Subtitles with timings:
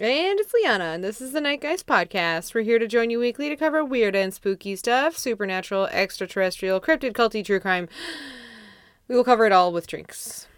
[0.00, 2.52] And it's Liana, and this is the Night Guys podcast.
[2.52, 7.12] We're here to join you weekly to cover weird and spooky stuff, supernatural, extraterrestrial, cryptid,
[7.12, 7.88] culty, true crime.
[9.06, 10.48] We will cover it all with drinks.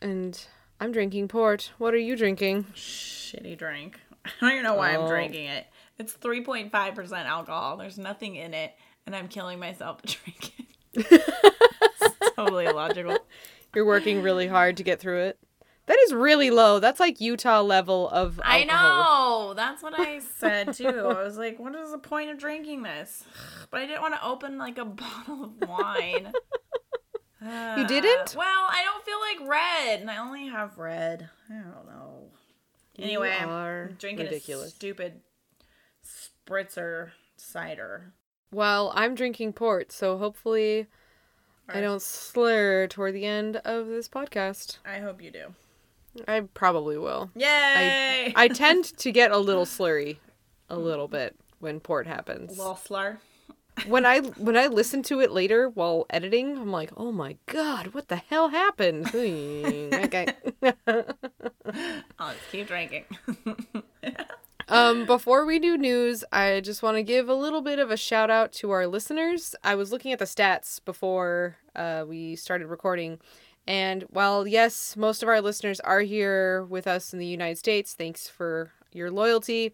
[0.00, 0.42] And
[0.80, 1.72] I'm drinking port.
[1.76, 2.64] What are you drinking?
[2.74, 4.00] Shitty drink.
[4.24, 5.02] I don't even know why Oh.
[5.02, 5.66] I'm drinking it.
[5.98, 6.70] It's 3.5%
[7.26, 7.76] alcohol.
[7.76, 8.72] There's nothing in it,
[9.04, 10.52] and I'm killing myself to drink
[10.94, 11.06] it.
[12.14, 13.18] it's totally illogical.
[13.74, 15.38] You're working really hard to get through it.
[15.86, 16.80] That is really low.
[16.80, 18.50] That's like Utah level of Alcohol.
[18.50, 19.54] I know.
[19.54, 20.88] That's what I said too.
[20.88, 23.24] I was like, what is the point of drinking this?
[23.68, 26.32] But I didn't want to open like a bottle of wine.
[27.42, 28.34] You didn't?
[28.34, 31.28] Uh, well, I don't feel like red, and I only have red.
[31.50, 32.30] I don't know.
[32.98, 34.68] Anyway, I'm drinking ridiculous.
[34.68, 35.20] a stupid
[36.04, 38.12] spritzer cider.
[38.52, 40.86] Well, I'm drinking port, so hopefully
[41.68, 44.78] I don't slur toward the end of this podcast.
[44.86, 45.54] I hope you do.
[46.26, 47.30] I probably will.
[47.34, 48.32] Yay!
[48.34, 50.18] I tend to get a little slurry,
[50.68, 52.56] a little bit when port happens.
[52.58, 53.18] little slur.
[53.86, 57.88] When I when I listen to it later while editing, I'm like, oh my god,
[57.88, 59.08] what the hell happened?
[59.14, 60.28] okay.
[62.18, 63.04] I'll just keep drinking.
[64.68, 67.96] Um, before we do news, I just want to give a little bit of a
[67.96, 69.54] shout out to our listeners.
[69.62, 73.20] I was looking at the stats before uh, we started recording,
[73.66, 77.94] and while yes, most of our listeners are here with us in the United States,
[77.94, 79.72] thanks for your loyalty.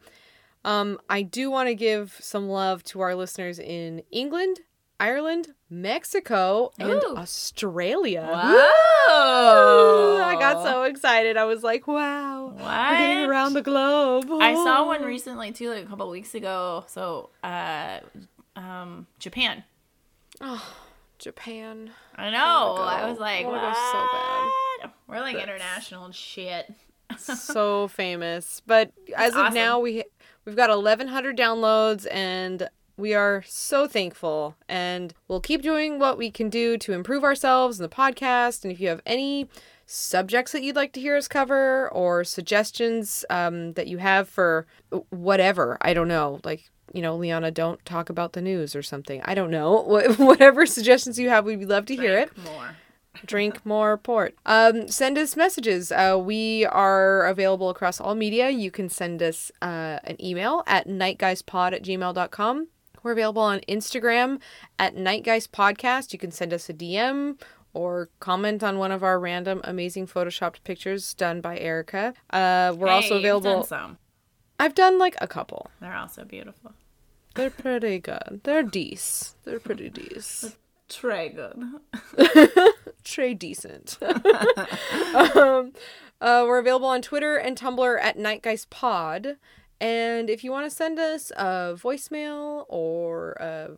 [0.64, 4.60] Um, I do want to give some love to our listeners in England,
[5.00, 7.16] Ireland, Mexico, and Ooh.
[7.16, 8.28] Australia.
[8.30, 10.22] Whoa!
[10.24, 11.36] I got so excited.
[11.36, 12.54] I was like, wow.
[12.56, 13.28] We're getting What?
[13.28, 14.26] around the globe.
[14.30, 16.84] I saw one recently too, like a couple weeks ago.
[16.86, 17.98] So, uh,
[18.54, 19.64] um, Japan.
[21.22, 21.90] Japan.
[22.16, 22.74] I know.
[22.76, 22.82] go.
[22.82, 23.76] I was like, I what?
[23.76, 24.92] so bad.
[25.06, 26.72] We're like That's- international and shit.
[27.18, 28.62] so famous.
[28.66, 29.54] But as of awesome.
[29.54, 30.04] now, we
[30.44, 34.56] we've got 1,100 downloads, and we are so thankful.
[34.68, 38.64] And we'll keep doing what we can do to improve ourselves in the podcast.
[38.64, 39.48] And if you have any
[39.86, 44.66] subjects that you'd like to hear us cover or suggestions um, that you have for
[45.10, 46.70] whatever, I don't know, like.
[46.92, 49.22] You know, Liana, don't talk about the news or something.
[49.24, 49.82] I don't know.
[50.18, 52.76] Whatever suggestions you have, we'd love to hear it More.
[53.26, 54.34] drink more port.
[54.46, 55.92] Um, send us messages.
[55.92, 58.50] Uh, we are available across all media.
[58.50, 62.68] You can send us uh, an email at nightguyspod at gmail.com.
[63.02, 64.40] We're available on Instagram
[64.78, 66.12] at nightguyspodcast.
[66.12, 67.40] You can send us a DM
[67.74, 72.14] or comment on one of our random amazing photoshopped pictures done by Erica.
[72.30, 73.98] Uh, we're also Hey, done available.
[74.62, 75.72] I've done like a couple.
[75.80, 76.70] They're also beautiful.
[77.34, 78.42] They're pretty good.
[78.44, 79.34] They're decent.
[79.42, 80.56] They're pretty decent.
[80.88, 81.80] Très good.
[83.04, 83.98] Trey decent.
[85.34, 85.72] um,
[86.20, 89.34] uh, we're available on Twitter and Tumblr at NightGuysPod.
[89.80, 93.70] And if you want to send us a voicemail or a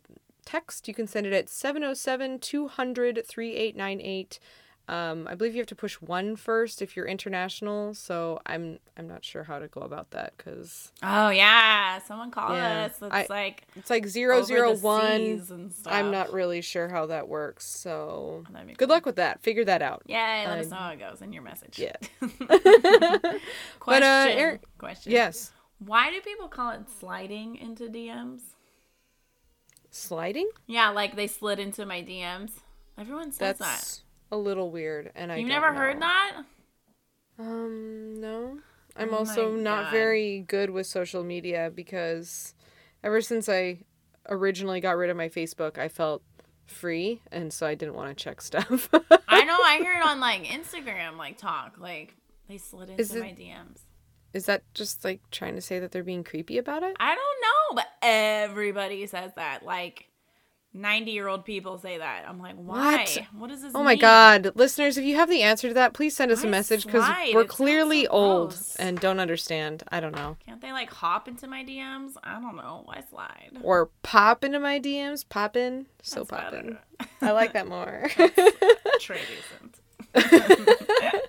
[0.44, 4.38] text, you can send it at 707 200 3898.
[4.86, 9.08] Um, I believe you have to push one first if you're international, so I'm I'm
[9.08, 12.92] not sure how to go about that because Oh yeah, someone called Yeah, us.
[13.00, 15.16] It's I- like it's like zero zero one.
[15.20, 15.90] seas and stuff.
[15.90, 18.88] I'm not really sure how that works, so good cool.
[18.88, 19.42] luck with that.
[19.42, 20.02] Figure that out.
[20.04, 21.78] Yeah, let us I- know how it goes in your message.
[21.78, 21.96] Yeah.
[22.20, 22.48] Question.
[23.86, 25.12] But, uh, Eric- Question.
[25.12, 25.50] Yes.
[25.78, 28.40] Why do people call it sliding into DMs?
[29.90, 30.48] Sliding?
[30.66, 32.50] Yeah, like they slid into my DMs.
[32.98, 34.02] Everyone says That's
[34.34, 35.36] a little weird, and I.
[35.36, 35.78] You've never know.
[35.78, 36.42] heard that?
[37.38, 38.58] Um, no.
[38.96, 42.54] I'm Oh also not very good with social media because
[43.02, 43.80] ever since I
[44.28, 46.22] originally got rid of my Facebook, I felt
[46.66, 48.88] free, and so I didn't want to check stuff.
[49.28, 49.56] I know.
[49.60, 52.14] I hear it on like Instagram, like talk, like
[52.48, 53.80] they slid into Is it- my DMs.
[54.32, 56.96] Is that just like trying to say that they're being creepy about it?
[56.98, 59.64] I don't know, but everybody says that.
[59.64, 60.08] Like
[60.74, 62.24] ninety year old people say that.
[62.28, 62.96] I'm like, why?
[62.96, 63.18] What?
[63.32, 63.72] What does this?
[63.74, 64.00] Oh my mean?
[64.00, 67.08] god, listeners, if you have the answer to that, please send us a message because
[67.32, 69.84] we're It clearly so old and don't understand.
[69.90, 70.36] I don't know.
[70.44, 72.12] Can't they like hop into my DMs?
[72.22, 72.82] I don't know.
[72.84, 73.52] Why slide?
[73.62, 76.76] Or pop into my DMs, pop in, so pop in.
[77.22, 78.08] I like that more.
[79.00, 79.80] Trey decent.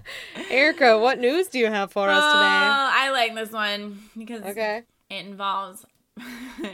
[0.50, 2.30] Erica, what news do you have for us today?
[2.30, 4.44] Oh, I like this one because?
[4.44, 4.83] Okay.
[5.09, 5.86] it involves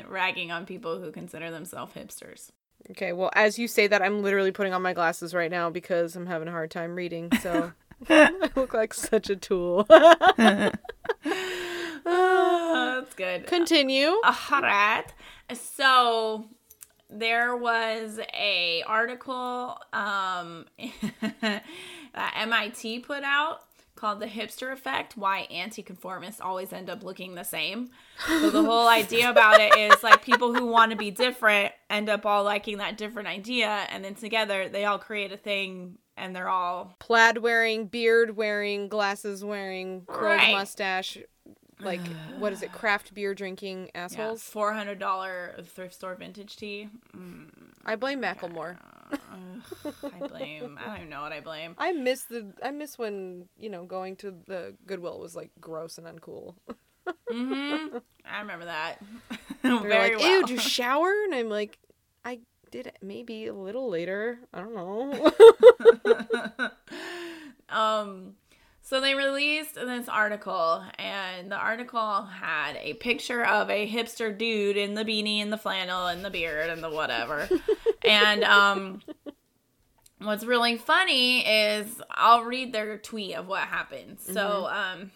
[0.07, 2.49] ragging on people who consider themselves hipsters.
[2.89, 6.15] Okay, well, as you say that, I'm literally putting on my glasses right now because
[6.15, 7.31] I'm having a hard time reading.
[7.41, 7.71] So
[8.09, 9.87] I look like such a tool.
[12.03, 13.45] Oh, that's good.
[13.45, 14.07] Continue.
[14.23, 15.05] All right.
[15.53, 16.47] So
[17.11, 20.65] there was a article um,
[21.31, 21.63] that
[22.35, 23.61] MIT put out
[23.95, 27.91] called the hipster effect why anti-conformists always end up looking the same
[28.25, 32.09] so the whole idea about it is like people who want to be different end
[32.09, 36.35] up all liking that different idea and then together they all create a thing and
[36.35, 40.51] they're all Plaid wearing, beard wearing, glasses wearing, curled Right.
[40.51, 41.17] mustache,
[41.79, 42.71] like what is it?
[42.81, 44.43] Craft beer drinking yeah, assholes.
[44.43, 47.49] $400 thrift store vintage tea mm,
[47.85, 48.77] I blame Macklemore.
[49.11, 52.97] Ugh, i blame i don't even know what i blame I miss the I miss
[52.97, 56.55] when you know going to the Goodwill was like gross and uncool.
[57.29, 58.97] hmm i remember that
[59.63, 61.77] They're very like, well "Ew, did you shower?" And I'm like,
[62.25, 62.39] "I
[62.71, 64.39] did it maybe a little later.
[64.53, 65.31] I don't know."
[67.69, 68.33] um
[68.83, 74.75] so they released this article and the article had a picture of a hipster dude
[74.75, 77.47] in the beanie and the flannel and the beard and the whatever
[78.03, 79.01] and um
[80.19, 85.11] what's really funny is i'll read their tweet of what happened so um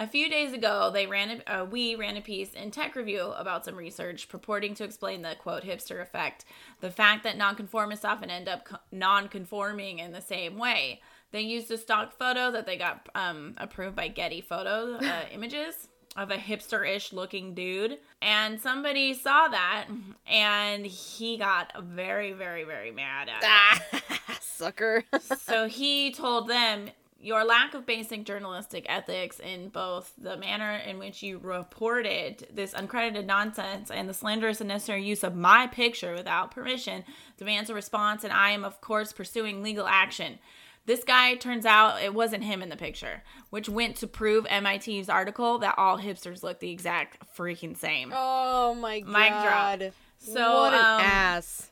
[0.00, 3.32] A few days ago, they ran a, uh, we ran a piece in Tech Review
[3.36, 6.44] about some research purporting to explain the quote hipster effect,
[6.80, 11.00] the fact that nonconformists often end up co- non-conforming in the same way.
[11.32, 15.88] They used a stock photo that they got um, approved by Getty Photo uh, Images
[16.16, 19.88] of a hipster-ish looking dude, and somebody saw that,
[20.28, 24.02] and he got very, very, very mad at it
[24.40, 25.02] Sucker.
[25.40, 26.88] so he told them
[27.20, 32.72] your lack of basic journalistic ethics in both the manner in which you reported this
[32.74, 37.04] uncredited nonsense and the slanderous and necessary use of my picture without permission
[37.36, 40.38] demands a response and i am of course pursuing legal action
[40.86, 45.08] this guy turns out it wasn't him in the picture which went to prove mit's
[45.08, 49.08] article that all hipsters look the exact freaking same oh my god.
[49.10, 49.92] Mic drop.
[50.18, 51.70] So, what an um, ass.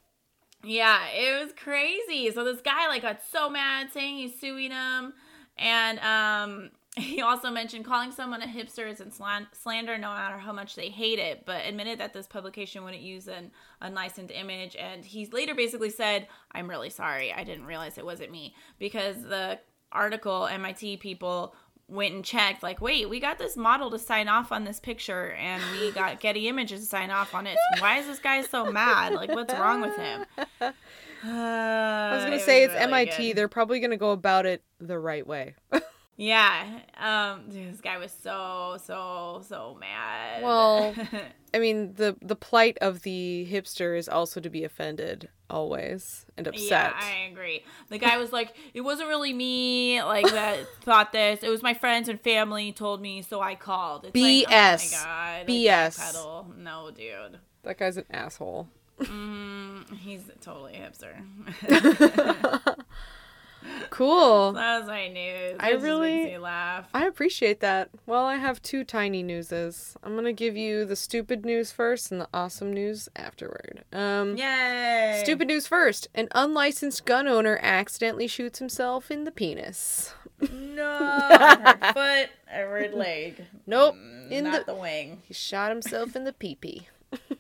[0.63, 2.31] Yeah, it was crazy.
[2.33, 5.13] So this guy like got so mad saying he's suing him.
[5.59, 10.77] And um he also mentioned calling someone a hipster slan- slander no matter how much
[10.77, 13.51] they hate it, but admitted that this publication wouldn't use an
[13.83, 14.77] unlicensed image.
[14.77, 17.35] And he later basically said, I'm really sorry.
[17.35, 18.55] I didn't realize it wasn't me.
[18.79, 19.59] Because the
[19.93, 21.55] article, MIT people
[21.87, 25.33] went and checked, like, wait, we got this model to sign off on this picture
[25.33, 27.59] and we got Getty Images to sign off on it.
[27.79, 29.13] Why is this guy so mad?
[29.13, 30.25] Like, what's wrong with him?
[31.29, 33.33] I was gonna say it's MIT.
[33.35, 35.55] They're probably gonna go about it the right way.
[36.19, 40.43] Yeah, um, dude, this guy was so so so mad.
[40.43, 40.95] Well,
[41.55, 46.47] I mean, the the plight of the hipster is also to be offended always and
[46.49, 46.71] upset.
[46.71, 47.65] yeah, I agree.
[47.91, 51.43] The guy was like, "It wasn't really me, like that thought this.
[51.43, 54.95] It was my friends and family told me, so I called." It's Like, BS.
[54.95, 56.57] oh my god, like, BS.
[56.57, 57.41] No, dude.
[57.63, 58.69] That guy's an asshole.
[59.01, 61.15] Mm, he's totally hipster.
[63.91, 64.53] Cool.
[64.55, 65.57] that was my news.
[65.59, 66.89] I It really- laugh.
[66.95, 67.89] I appreciate that.
[68.07, 69.97] Well, I have two tiny newses.
[70.05, 73.85] I'm gonna give you the stupid news first and the awesome news afterward.
[73.93, 75.21] Um, Yay!
[75.23, 76.09] stupid news first.
[76.15, 80.15] An unlicensed gun owner accidentally shoots himself in the penis.
[80.53, 82.31] No, I foot.
[82.55, 83.45] I leg.
[83.67, 85.23] Nope, Mm, in not the the wing.
[85.27, 86.87] He shot himself in the pee-pee.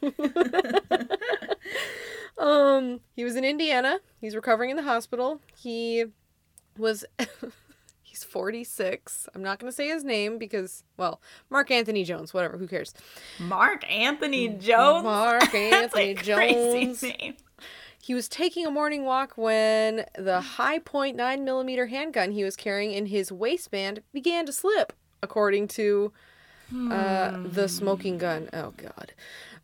[2.38, 3.99] um, he was in Indiana.
[4.21, 5.40] He's recovering in the hospital.
[5.56, 6.06] He
[6.78, 7.04] was
[8.02, 9.28] he's 46.
[9.35, 12.95] I'm not going to say his name because well, Mark Anthony Jones, whatever, who cares?
[13.38, 15.04] Mark Anthony Jones.
[15.04, 17.02] Mark That's Anthony Jones.
[17.02, 17.37] name.
[18.02, 22.92] He was taking a morning walk when the Hi-Point 9 millimeter handgun he was carrying
[22.92, 24.92] in his waistband began to slip,
[25.25, 26.12] according to
[26.90, 28.49] uh, the smoking gun.
[28.52, 29.12] Oh God,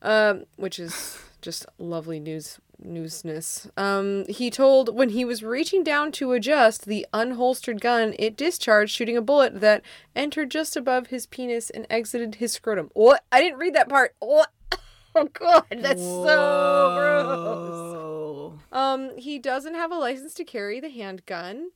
[0.03, 3.71] um, which is just lovely news newsness.
[3.79, 8.95] Um, he told when he was reaching down to adjust the unholstered gun, it discharged,
[8.95, 9.83] shooting a bullet that
[10.15, 12.91] entered just above his penis and exited his scrotum.
[12.95, 13.25] What?
[13.31, 14.15] I didn't read that part.
[14.19, 14.51] What?
[15.15, 18.61] Oh God, that's so gross.
[18.73, 21.69] Um, he doesn't have a license to carry the handgun.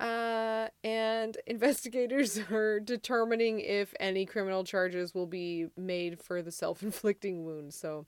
[0.00, 7.44] Uh, and investigators are determining if any criminal charges will be made for the self-inflicting
[7.44, 7.74] wound.
[7.74, 8.06] So,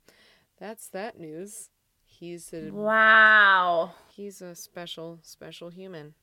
[0.59, 1.71] that's that news.
[2.05, 3.95] He's a Wow.
[4.09, 6.15] he's a special special human.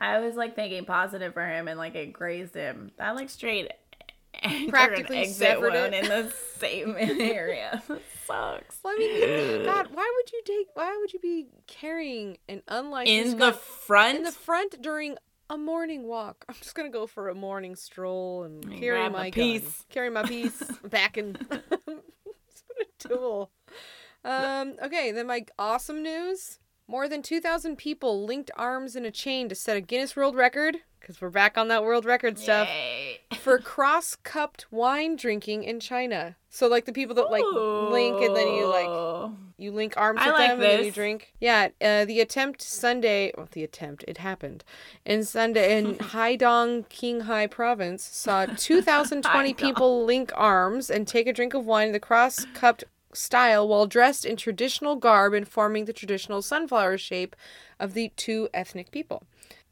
[0.00, 2.92] I was like thinking positive for him and like it grazed him.
[2.98, 3.72] That like straight
[4.68, 5.92] Practically severed it.
[5.94, 7.82] in the same area.
[8.28, 8.78] That sucks.
[8.84, 10.66] Well, I mean, God, why would you take?
[10.74, 15.16] Why would you be carrying an unlicensed In the front, in the front during
[15.48, 16.44] a morning walk?
[16.46, 19.32] I'm just gonna go for a morning stroll and And carry my a gun.
[19.32, 19.86] piece.
[19.88, 23.50] Carry my piece back and what a tool.
[24.26, 24.74] Um.
[24.82, 26.58] Okay, then my awesome news.
[26.86, 30.78] More than 2,000 people linked arms in a chain to set a Guinness World Record.
[31.08, 33.20] Because we're back on that world record stuff Yay.
[33.38, 36.36] for cross cupped wine drinking in China.
[36.50, 39.34] So like the people that like link and then you like Ooh.
[39.56, 41.32] you link arms I with like them and then you drink.
[41.40, 44.64] Yeah, uh, the attempt Sunday, well, the attempt it happened
[45.06, 51.54] in Sunday in Haidong Qinghai province saw 2,020 people link arms and take a drink
[51.54, 52.84] of wine in the cross cupped
[53.14, 57.34] style while dressed in traditional garb and forming the traditional sunflower shape
[57.80, 59.22] of the two ethnic people.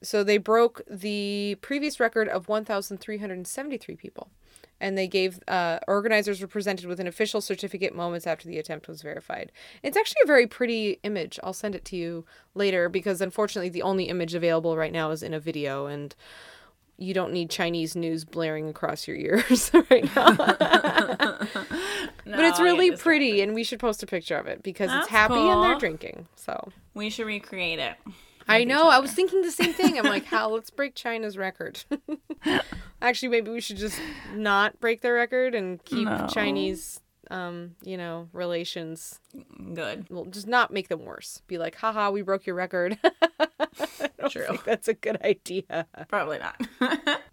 [0.03, 4.29] So they broke the previous record of 1,373 people.
[4.79, 8.89] And they gave uh, organizers were presented with an official certificate moments after the attempt
[8.89, 9.51] was verified.
[9.83, 11.41] It's actually a very pretty image.
[11.43, 15.23] I'll send it to you later because unfortunately the only image available right now is
[15.23, 16.15] in a video and
[16.99, 20.35] you don't need Chinese news blaring across your ears right now.
[20.37, 21.49] but
[22.25, 25.35] it's really pretty and we should post a picture of it because it's That's happy
[25.37, 26.29] and they're drinking.
[26.37, 27.97] So We should recreate it.
[28.49, 28.89] I know.
[28.89, 29.99] I was thinking the same thing.
[29.99, 30.51] I'm like, how?
[30.55, 31.85] Let's break China's record.
[33.03, 34.01] Actually, maybe we should just
[34.35, 36.27] not break their record and keep No.
[36.31, 37.01] Chinese,
[37.31, 39.21] um, you know, relations.
[39.75, 40.07] Good.
[40.11, 41.43] Well, just not make them worse.
[41.47, 42.99] Be like, haha, we broke your record.
[43.03, 44.47] I don't True.
[44.47, 45.87] think that's a good idea.
[46.09, 46.61] Probably not.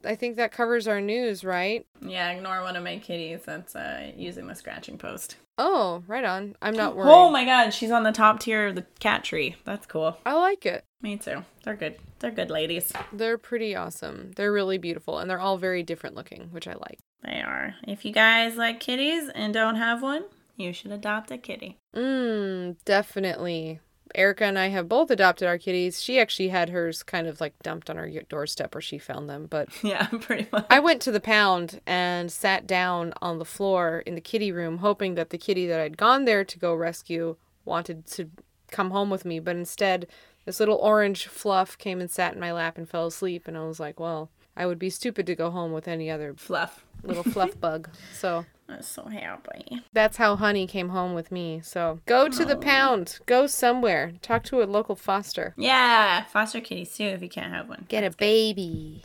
[0.03, 1.85] I think that covers our news, right?
[2.01, 5.37] yeah, ignore one of my kitties that's uh, using the scratching post.
[5.57, 6.55] Oh, right on.
[6.61, 7.11] I'm not worried.
[7.11, 9.55] Oh my god, she's on the top tier of the cat tree.
[9.65, 10.17] That's cool.
[10.25, 10.83] I like it.
[11.01, 11.43] Me too.
[11.63, 11.97] They're good.
[12.19, 12.91] They're good ladies.
[13.11, 14.31] They're pretty awesome.
[14.35, 16.99] They're really beautiful and they're all very different looking, which I like.
[17.23, 17.75] They are.
[17.87, 20.23] If you guys like kitties and don't have one,
[20.55, 21.77] you should adopt a kitty.
[21.95, 23.79] Mm, definitely.
[24.15, 26.01] Erica and I have both adopted our kitties.
[26.01, 29.29] She actually had hers kind of like dumped on our y- doorstep where she found
[29.29, 29.47] them.
[29.49, 30.65] But Yeah, pretty much.
[30.69, 34.79] I went to the pound and sat down on the floor in the kitty room,
[34.79, 38.29] hoping that the kitty that I'd gone there to go rescue wanted to
[38.71, 39.39] come home with me.
[39.39, 40.07] But instead,
[40.45, 43.47] this little orange fluff came and sat in my lap and fell asleep.
[43.47, 46.33] And I was like, well, I would be stupid to go home with any other
[46.35, 46.85] Fluff.
[47.01, 47.89] little fluff bug.
[48.13, 49.81] So I'm so happy.
[49.91, 51.61] that's how Honey came home with me.
[51.63, 52.59] So go to the oh.
[52.59, 53.19] pound.
[53.25, 54.13] Go somewhere.
[54.21, 55.53] Talk to a local foster.
[55.57, 57.85] Yeah, foster kitties too if you can't have one.
[57.89, 59.03] Get a baby.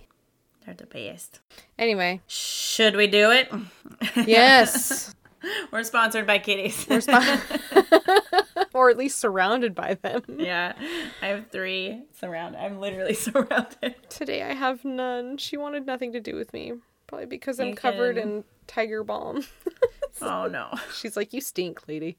[0.64, 1.40] They're the best.
[1.78, 3.50] Anyway, Should we do it?
[4.28, 5.14] yes.
[5.72, 6.86] We're sponsored by kitties.
[8.74, 10.22] Or at least surrounded by them.
[10.38, 10.72] yeah,
[11.22, 12.60] I have three surrounded.
[12.60, 13.96] I'm literally surrounded.
[14.08, 15.36] Today I have none.
[15.38, 16.74] She wanted nothing to do with me.
[17.08, 19.44] Probably because I'm covered in tiger balm.
[20.20, 20.74] Oh no.
[20.96, 22.18] She's like, You stink, lady.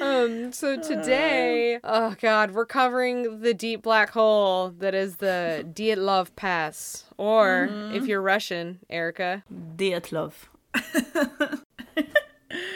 [0.00, 6.34] um, so today, oh god, we're covering the deep black hole that is the Dyatlov
[6.36, 7.04] Pass.
[7.18, 9.44] Or if you're Russian, Erica.
[9.76, 10.32] Dyatlov.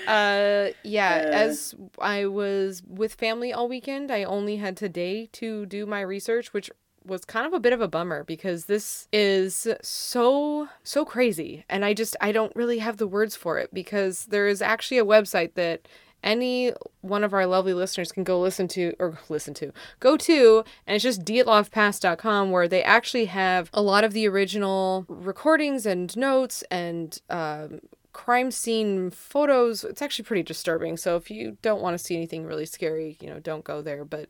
[0.09, 5.87] Uh yeah, as I was with family all weekend, I only had today to do
[5.87, 6.69] my research, which
[7.09, 11.65] was kind of a bit of a bummer because this is so so crazy.
[11.69, 14.99] And I just I don't really have the words for it because there is actually
[14.99, 15.89] a website that
[16.23, 20.65] any one of our lovely listeners can go listen to or listen to go to
[20.87, 26.17] and it's just dyatlovpass.com where they actually have a lot of the original recordings and
[26.17, 27.81] notes and um,
[28.13, 29.85] crime scene photos.
[29.85, 30.97] It's actually pretty disturbing.
[30.97, 34.05] So if you don't want to see anything really scary you know don't go there.
[34.05, 34.29] But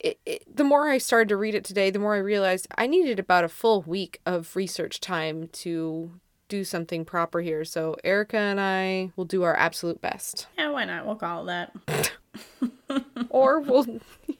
[0.00, 2.86] it, it, the more I started to read it today, the more I realized I
[2.86, 6.12] needed about a full week of research time to
[6.48, 7.64] do something proper here.
[7.64, 10.46] So Erica and I will do our absolute best.
[10.58, 11.06] Yeah, why not?
[11.06, 12.12] We'll call it that.
[13.30, 13.86] Or we'll,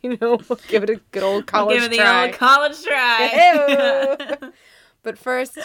[0.02, 2.26] you know, we'll give it a good old We'll college give it the try.
[2.26, 4.36] old college try.
[5.02, 5.58] But first,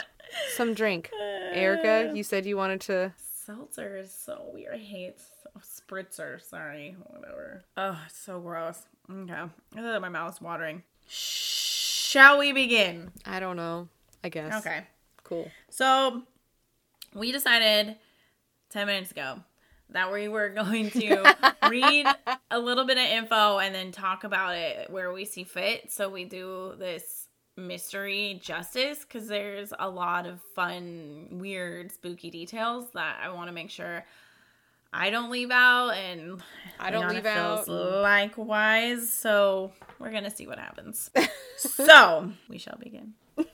[0.56, 1.10] some drink.
[1.14, 3.14] Uh, Erica, you said you wanted to.
[3.46, 4.74] Seltzer is so weird.
[4.76, 5.16] I hate
[5.62, 6.42] spritzer.
[6.42, 7.64] Sorry, whatever.
[7.78, 8.86] Oh, it's so gross.
[9.12, 9.34] Okay,
[9.78, 10.84] Ugh, my mouth's watering.
[11.08, 13.12] Shall we begin?
[13.26, 13.88] I don't know.
[14.24, 14.66] I guess.
[14.66, 14.86] Okay.
[15.24, 15.50] Cool.
[15.70, 16.24] So
[17.14, 17.96] we decided
[18.70, 19.40] 10 minutes ago
[19.90, 21.36] that we were going to
[21.70, 22.06] read
[22.52, 25.92] a little bit of info and then talk about it where we see fit.
[25.92, 27.28] So we do this
[27.58, 33.54] mystery justice because there's a lot of fun, weird, spooky details that I want to
[33.54, 34.06] make sure
[34.92, 36.42] I don't leave out and
[36.80, 38.02] I don't leave feels out.
[38.02, 39.12] likewise.
[39.12, 41.12] So we're gonna see what happens.
[41.58, 43.14] so we shall begin.
[43.38, 43.52] Talking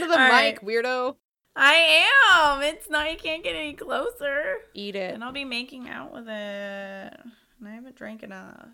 [0.00, 0.64] to the All mic, right.
[0.64, 1.16] weirdo.
[1.54, 2.62] I am.
[2.62, 3.10] It's not.
[3.10, 4.56] You can't get any closer.
[4.74, 5.14] Eat it.
[5.14, 6.32] And I'll be making out with it.
[6.32, 8.68] And I haven't drank enough.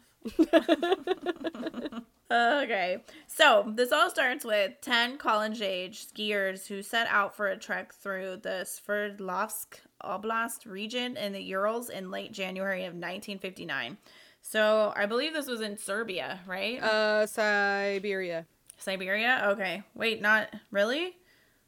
[2.31, 3.03] Okay.
[3.27, 7.93] So this all starts with 10 college age skiers who set out for a trek
[7.95, 13.99] through the Sverdlovsk Oblast region in the Urals in late January of 1959.
[14.43, 16.83] So I believe this was in Serbia, right?
[16.83, 18.47] Uh, Siberia.
[18.79, 19.43] Siberia?
[19.49, 19.83] Okay.
[19.95, 21.17] Wait, not really?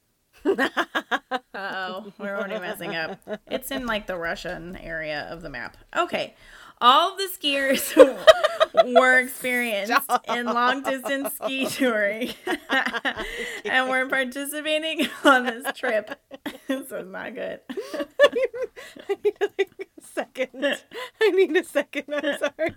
[0.44, 3.18] oh, we're already messing up.
[3.46, 5.76] It's in like the Russian area of the map.
[5.96, 6.34] Okay.
[6.80, 7.94] All the skiers
[8.98, 9.92] were experienced
[10.28, 12.32] in long distance ski touring
[13.64, 16.18] and were participating on this trip.
[16.68, 17.60] this is not good.
[17.68, 20.78] I need like a second.
[21.20, 22.04] I need a second.
[22.14, 22.74] I'm sorry.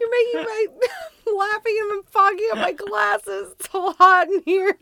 [0.00, 0.66] You're making my
[1.28, 3.54] I'm laughing and I'm fogging up my glasses.
[3.58, 4.76] It's so hot in here.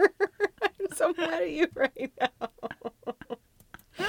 [1.00, 2.28] I'm so mad at you right now.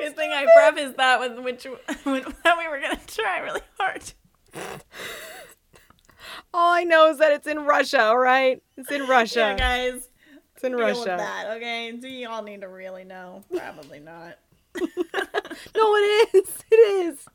[0.00, 1.64] Good thing I prefaced that with which
[2.04, 4.12] that we were gonna try really hard.
[6.52, 8.62] All I know is that it's in Russia, all right?
[8.76, 9.40] It's in Russia.
[9.40, 10.08] Yeah, guys.
[10.54, 11.16] it's in Deal Russia.
[11.18, 11.90] that, okay?
[11.92, 13.42] Do you all need to really know?
[13.52, 14.38] Probably not.
[15.76, 16.64] No, it is.
[16.70, 17.26] It is.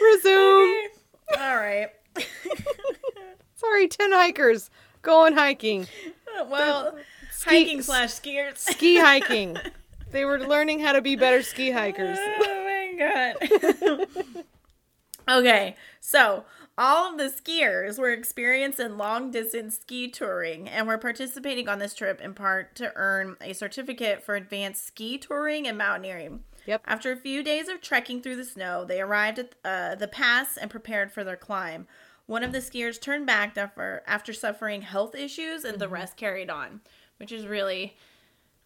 [0.00, 0.88] Resume.
[1.38, 1.88] All right.
[3.56, 4.70] Sorry, 10 hikers
[5.02, 5.86] going hiking.
[6.38, 6.96] Uh, well,
[7.30, 8.58] Ski- hiking slash skiers.
[8.58, 9.56] Ski hiking.
[10.12, 12.18] They were learning how to be better ski oh, hikers.
[12.20, 14.36] Oh my god.
[15.28, 16.44] okay, so
[16.78, 21.78] all of the skiers were experienced in long distance ski touring and were participating on
[21.78, 26.44] this trip in part to earn a certificate for advanced ski touring and mountaineering.
[26.66, 26.82] Yep.
[26.86, 30.56] After a few days of trekking through the snow, they arrived at uh, the pass
[30.56, 31.86] and prepared for their climb.
[32.26, 36.50] One of the skiers turned back after, after suffering health issues, and the rest carried
[36.50, 36.80] on,
[37.18, 37.96] which is really.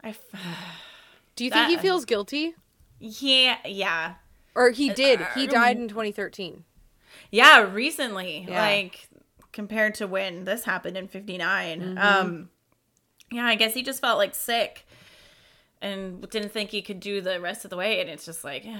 [0.02, 0.24] I, f-
[1.36, 2.54] Do you think he feels guilty?
[2.98, 4.14] yeah, yeah.
[4.54, 5.20] Or he did.
[5.34, 6.64] He uh, died in 2013.
[7.30, 8.60] Yeah, recently, Yeah.
[8.60, 9.08] like
[9.52, 11.80] compared to when this happened in 59.
[11.80, 11.98] Mm-hmm.
[11.98, 12.50] Um
[13.32, 14.86] yeah, I guess he just felt like sick
[15.82, 18.66] and didn't think he could do the rest of the way and it's just like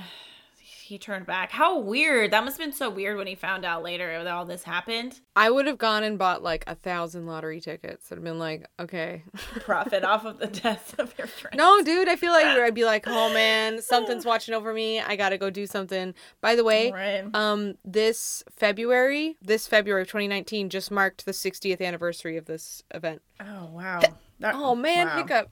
[0.58, 1.52] he turned back.
[1.52, 2.32] How weird.
[2.32, 5.20] That must have been so weird when he found out later that all this happened.
[5.36, 9.22] I would have gone and bought like a thousand lottery tickets and been like, okay.
[9.60, 11.56] Profit off of the death of your friend.
[11.56, 14.98] No, dude, I feel like I'd be like, oh man, something's watching over me.
[15.00, 16.12] I gotta go do something.
[16.40, 17.24] By the way, Right.
[17.34, 23.22] um, this February, this February of 2019 just marked the 60th anniversary of this event.
[23.40, 24.00] Oh wow.
[24.40, 25.16] That- Oh man, wow.
[25.16, 25.50] hiccup.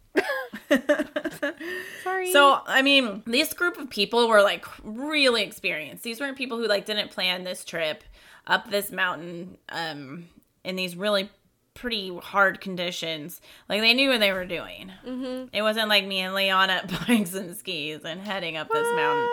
[2.02, 2.32] Sorry.
[2.32, 6.02] So, I mean, this group of people were like really experienced.
[6.04, 8.02] These weren't people who like didn't plan this trip
[8.46, 10.24] up this mountain um
[10.64, 11.30] in these really
[11.74, 13.40] pretty hard conditions.
[13.68, 14.90] Like they knew what they were doing.
[15.06, 15.48] Mm-hmm.
[15.52, 16.70] It wasn't like me and Leon
[17.06, 19.28] buying some skis and heading up this mountain.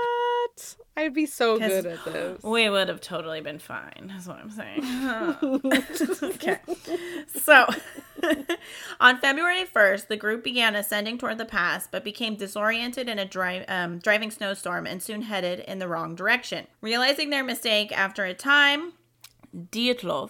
[0.98, 2.42] I'd be so good at this.
[2.42, 4.82] We would have totally been fine, is what I'm saying.
[6.36, 6.60] okay.
[7.42, 7.66] So,
[9.02, 13.26] on February 1st, the group began ascending toward the pass, but became disoriented in a
[13.26, 16.68] dri- um, driving snowstorm and soon headed in the wrong direction.
[16.80, 18.94] Realizing their mistake after a time,
[19.54, 20.30] Dyatlov,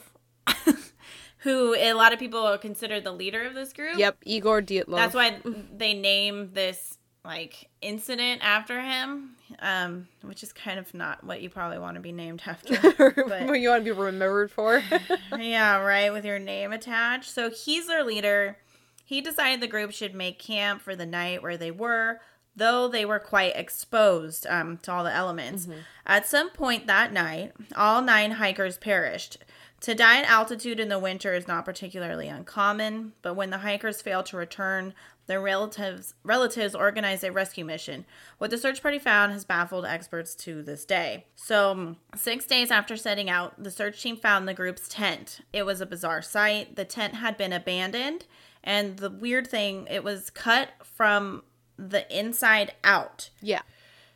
[1.40, 4.96] who a lot of people consider the leader of this group, Yep, Igor Dyatlov.
[4.96, 5.40] that's why
[5.76, 11.50] they name this like incident after him, um, which is kind of not what you
[11.50, 12.76] probably want to be named after.
[12.98, 14.82] but- what you want to be remembered for.
[15.38, 17.30] yeah, right, with your name attached.
[17.30, 18.58] So he's their leader.
[19.04, 22.22] He decided the group should make camp for the night where they were,
[22.56, 25.68] though they were quite exposed um, to all the elements.
[26.08, 29.38] At some point that night, all nine hikers perished.
[29.86, 34.02] To die at altitude in the winter is not particularly uncommon, but when the hikers
[34.02, 34.96] fail to return,
[35.28, 38.04] their relatives relatives organized a rescue mission.
[38.40, 41.28] What the search party found has baffled experts to this day.
[41.36, 45.42] So, um, six days after setting out, the search team found the group's tent.
[45.54, 46.76] It was a bizarre sight.
[46.76, 48.26] The tent had been abandoned,
[48.64, 51.44] and the weird thing, it was cut from
[51.78, 53.30] the inside out.
[53.40, 53.62] yeah.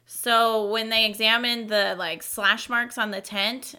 [0.08, 3.76] So when they examined the like slash marks on the tent,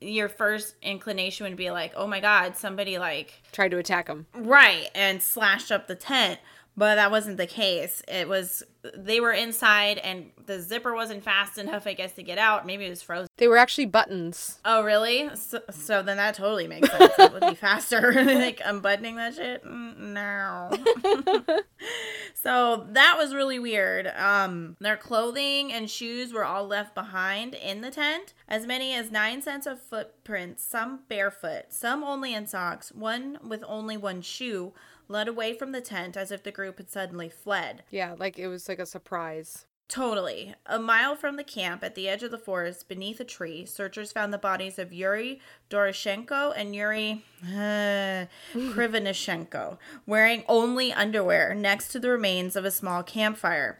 [0.00, 4.26] your first inclination would be like, "Oh my god, somebody like Tried to attack him.
[4.34, 6.38] right and slashed up the tent."
[6.78, 8.02] But that wasn't the case.
[8.06, 8.62] It was
[8.96, 12.64] they were inside and the zipper wasn't fast enough, I guess, to get out.
[12.64, 13.26] Maybe it was frozen.
[13.36, 14.60] They were actually buttons.
[14.64, 15.28] Oh, really?
[15.34, 17.12] So, so then that totally makes sense.
[17.18, 19.64] It would be faster, like unbuttoning that shit.
[19.64, 20.70] Mm, No.
[22.34, 24.06] so that was really weird.
[24.16, 28.34] Um, their clothing and shoes were all left behind in the tent.
[28.48, 33.64] As many as nine sets of footprints, some barefoot, some only in socks, one with
[33.66, 34.72] only one shoe,
[35.08, 37.82] led away from the tent as if the group had suddenly fled.
[37.90, 39.66] Yeah, like it was like a surprise.
[39.88, 40.54] Totally.
[40.66, 44.12] A mile from the camp at the edge of the forest beneath a tree, searchers
[44.12, 45.40] found the bodies of Yuri
[45.70, 53.02] Doroshenko and Yuri uh, Krivonishenko wearing only underwear next to the remains of a small
[53.02, 53.78] campfire.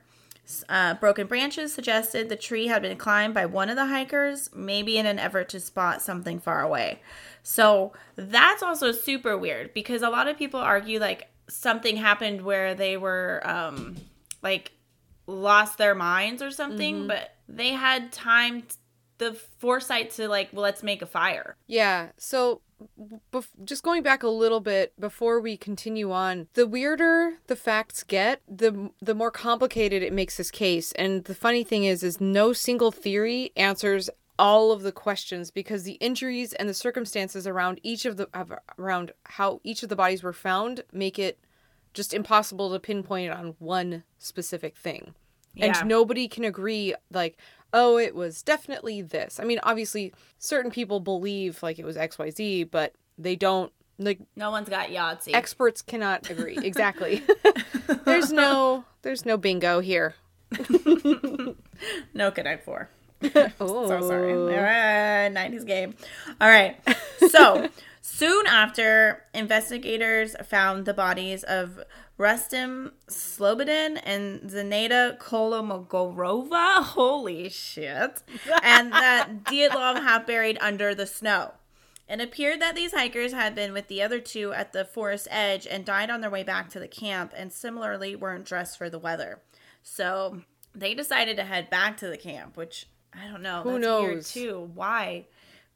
[0.68, 4.96] Uh, broken branches suggested the tree had been climbed by one of the hikers, maybe
[4.96, 7.00] in an effort to spot something far away.
[7.42, 12.74] So that's also super weird because a lot of people argue like something happened where
[12.74, 13.96] they were um,
[14.42, 14.72] like
[15.26, 17.08] lost their minds or something, mm-hmm.
[17.08, 18.76] but they had time, t-
[19.18, 21.56] the foresight to like, well, let's make a fire.
[21.66, 22.08] Yeah.
[22.16, 22.62] So
[23.32, 28.02] bef- just going back a little bit before we continue on, the weirder the facts
[28.02, 30.92] get, the the more complicated it makes this case.
[30.92, 35.82] And the funny thing is, is no single theory answers all of the questions because
[35.82, 38.28] the injuries and the circumstances around each of the
[38.78, 41.38] around how each of the bodies were found make it
[41.94, 45.14] just impossible to pinpoint it on one specific thing.
[45.58, 45.78] Yeah.
[45.80, 47.36] And nobody can agree like
[47.72, 49.38] oh, it was definitely this.
[49.38, 54.50] I mean, obviously, certain people believe like it was XYZ, but they don't like no
[54.50, 55.34] one's got Yahtzee.
[55.34, 56.56] Experts cannot agree.
[56.62, 57.22] Exactly.
[58.04, 60.14] there's no there's no bingo here.
[62.14, 62.88] no Connect Four.
[63.22, 63.48] oh.
[63.88, 64.32] So sorry.
[64.32, 65.94] Uh, 90s game.
[66.40, 66.76] All right.
[67.28, 67.68] So
[68.00, 71.80] soon after, investigators found the bodies of
[72.18, 76.83] Rustem Slobodin and Zinaida Kolomogorova.
[76.83, 78.22] Holy shit.
[78.62, 81.52] and that Dyatlov half buried under the snow.
[82.09, 85.66] It appeared that these hikers had been with the other two at the forest edge
[85.66, 88.98] and died on their way back to the camp, and similarly weren't dressed for the
[88.98, 89.40] weather.
[89.83, 90.40] So
[90.74, 93.61] they decided to head back to the camp, which I don't know.
[93.62, 94.02] Who that's knows?
[94.04, 94.70] weird too.
[94.74, 95.26] Why?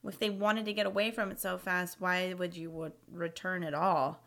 [0.04, 3.62] If they wanted to get away from it so fast, why would you would return
[3.62, 4.24] at all?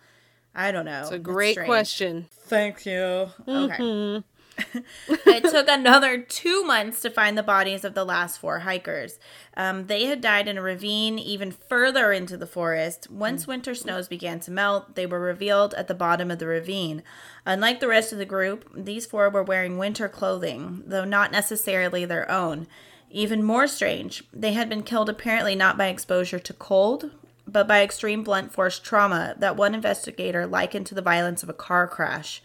[0.55, 1.01] I don't know.
[1.01, 2.27] It's a great question.
[2.31, 3.29] Thank you.
[3.47, 4.19] Mm-hmm.
[5.07, 9.19] it took another two months to find the bodies of the last four hikers.
[9.57, 13.09] Um, they had died in a ravine even further into the forest.
[13.09, 13.47] Once mm.
[13.49, 17.03] winter snows began to melt, they were revealed at the bottom of the ravine.
[17.45, 22.05] Unlike the rest of the group, these four were wearing winter clothing, though not necessarily
[22.05, 22.67] their own.
[23.09, 27.11] Even more strange, they had been killed apparently not by exposure to cold,
[27.47, 31.53] but by extreme blunt force trauma that one investigator likened to the violence of a
[31.53, 32.41] car crash.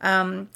[0.00, 0.50] Um,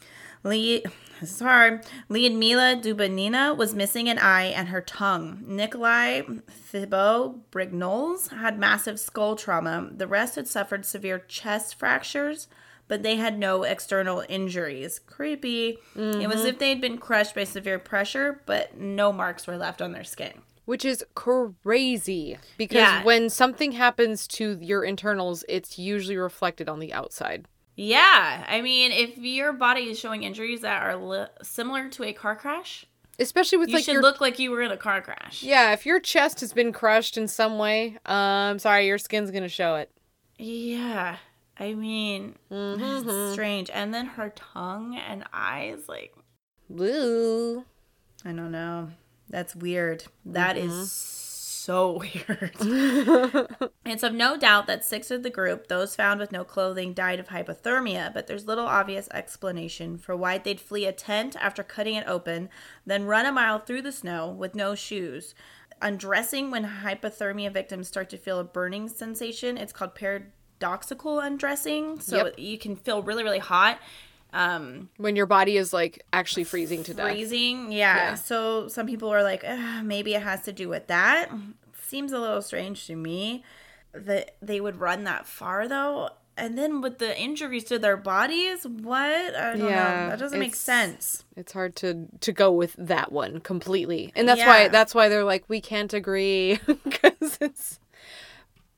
[0.45, 0.85] Lee,
[1.21, 1.85] this is hard.
[2.09, 5.43] Lyudmila Dubinina was missing an eye and her tongue.
[5.47, 9.91] Nikolai Thibault Brignoles had massive skull trauma.
[9.91, 12.47] The rest had suffered severe chest fractures,
[12.87, 15.01] but they had no external injuries.
[15.01, 15.79] Creepy.
[15.97, 16.21] Mm-hmm.
[16.21, 16.47] It was mm-hmm.
[16.47, 20.05] if they had been crushed by severe pressure, but no marks were left on their
[20.05, 23.03] skin which is crazy because yeah.
[23.03, 27.47] when something happens to your internals, it's usually reflected on the outside.
[27.75, 32.13] Yeah, I mean, if your body is showing injuries that are li- similar to a
[32.13, 32.85] car crash,
[33.19, 34.03] especially with you like should your...
[34.03, 35.43] look like you were in a car crash.
[35.43, 39.49] Yeah, if your chest has been crushed in some way, um, sorry, your skin's gonna
[39.49, 39.91] show it.
[40.37, 41.17] Yeah,
[41.59, 43.33] I mean, mm-hmm.
[43.33, 43.71] strange.
[43.73, 46.15] And then her tongue and eyes, like,
[46.69, 47.65] blue.
[48.23, 48.91] I don't know.
[49.31, 50.05] That's weird.
[50.25, 50.69] That mm-hmm.
[50.69, 52.57] is so weird.
[53.85, 57.21] it's of no doubt that six of the group, those found with no clothing, died
[57.21, 61.95] of hypothermia, but there's little obvious explanation for why they'd flee a tent after cutting
[61.95, 62.49] it open,
[62.87, 65.35] then run a mile through the snow with no shoes.
[65.83, 72.01] Undressing when hypothermia victims start to feel a burning sensation, it's called paradoxical undressing.
[72.01, 72.35] So yep.
[72.39, 73.79] you can feel really, really hot
[74.33, 77.11] um when your body is like actually freezing to death.
[77.11, 77.97] Freezing yeah.
[77.97, 78.15] yeah.
[78.15, 79.45] so some people are like
[79.83, 81.31] maybe it has to do with that.
[81.81, 83.43] Seems a little strange to me
[83.93, 86.11] that they would run that far though.
[86.37, 89.35] And then with the injuries to their bodies what?
[89.35, 91.25] I don't yeah, know that doesn't make sense.
[91.37, 94.13] it's hard to to go with that one completely.
[94.15, 94.47] And that's yeah.
[94.47, 96.61] why that's why they're like we can't agree.
[96.85, 97.81] Because it's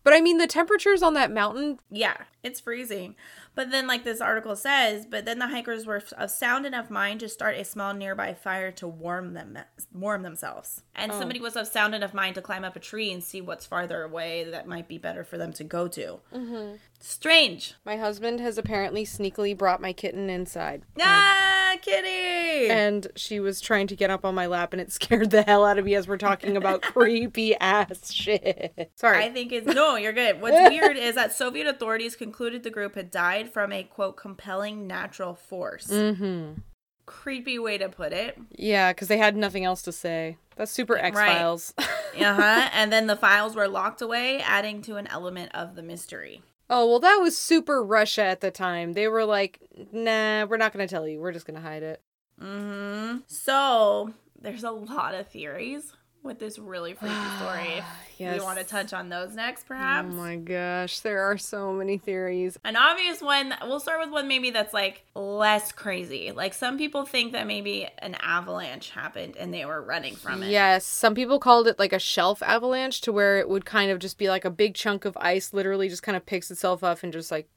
[0.02, 3.14] but i mean the temperatures on that mountain yeah it's freezing
[3.60, 7.20] but then, like this article says, but then the hikers were of sound enough mind
[7.20, 9.58] to start a small nearby fire to warm them,
[9.92, 10.82] warm themselves.
[10.94, 11.18] And oh.
[11.18, 14.02] somebody was of sound enough mind to climb up a tree and see what's farther
[14.02, 16.20] away that might be better for them to go to.
[16.34, 16.76] Mm-hmm.
[17.00, 17.74] Strange.
[17.84, 20.82] My husband has apparently sneakily brought my kitten inside.
[21.00, 22.68] Ah, kitty!
[22.70, 25.64] And she was trying to get up on my lap, and it scared the hell
[25.64, 28.92] out of me as we're talking about creepy ass shit.
[28.96, 29.24] Sorry.
[29.24, 30.42] I think it's no, you're good.
[30.42, 34.86] What's weird is that Soviet authorities concluded the group had died from a quote compelling
[34.86, 35.86] natural force.
[35.88, 36.60] Mm-hmm.
[37.06, 38.38] Creepy way to put it.
[38.52, 40.36] Yeah, because they had nothing else to say.
[40.56, 41.74] That's super X Files.
[41.78, 41.88] Right.
[42.22, 42.70] uh huh.
[42.72, 46.42] And then the files were locked away, adding to an element of the mystery.
[46.68, 48.92] Oh, well, that was super Russia at the time.
[48.92, 49.60] They were like,
[49.92, 51.18] nah, we're not going to tell you.
[51.18, 52.00] We're just going to hide it.
[52.40, 53.18] Mm-hmm.
[53.26, 57.82] So there's a lot of theories with this really freaky story.
[58.18, 58.36] Yes.
[58.36, 60.08] you want to touch on those next, oh perhaps?
[60.10, 62.58] Oh my gosh, there are so many theories.
[62.64, 66.30] An obvious one, we'll start with one maybe that's like less crazy.
[66.30, 70.50] Like some people think that maybe an avalanche happened and they were running from it.
[70.50, 73.98] Yes, some people called it like a shelf avalanche to where it would kind of
[73.98, 77.02] just be like a big chunk of ice literally just kind of picks itself up
[77.02, 77.48] and just like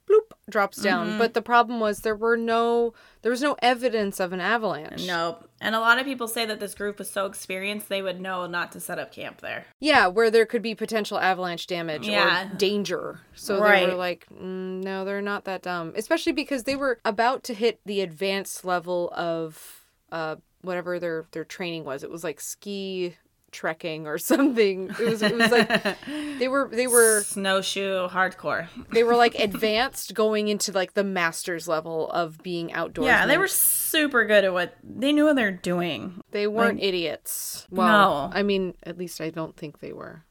[0.53, 1.07] drops down.
[1.09, 1.17] Mm-hmm.
[1.17, 5.05] But the problem was there were no there was no evidence of an avalanche.
[5.05, 5.49] Nope.
[5.59, 8.47] And a lot of people say that this group was so experienced they would know
[8.47, 9.65] not to set up camp there.
[9.81, 12.51] Yeah, where there could be potential avalanche damage Yeah.
[12.51, 13.19] or danger.
[13.33, 15.93] So they were like, mm, no, they're not that dumb.
[15.95, 21.43] Especially because they were about to hit the advanced level of uh, whatever their their
[21.45, 22.03] training was.
[22.03, 23.15] It was like ski
[23.53, 24.89] trekking or something.
[24.89, 25.97] It was it was like
[26.39, 28.67] they were they were snowshoe hardcore.
[28.91, 33.05] they were like advanced going into like the master's level of being outdoors.
[33.07, 36.21] Yeah, they were super good at what they knew what they're doing.
[36.31, 37.65] they weren't like- idiots.
[37.69, 38.37] Well, No.
[38.37, 40.25] I mean, at least I don't think they were.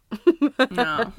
[0.70, 1.10] No.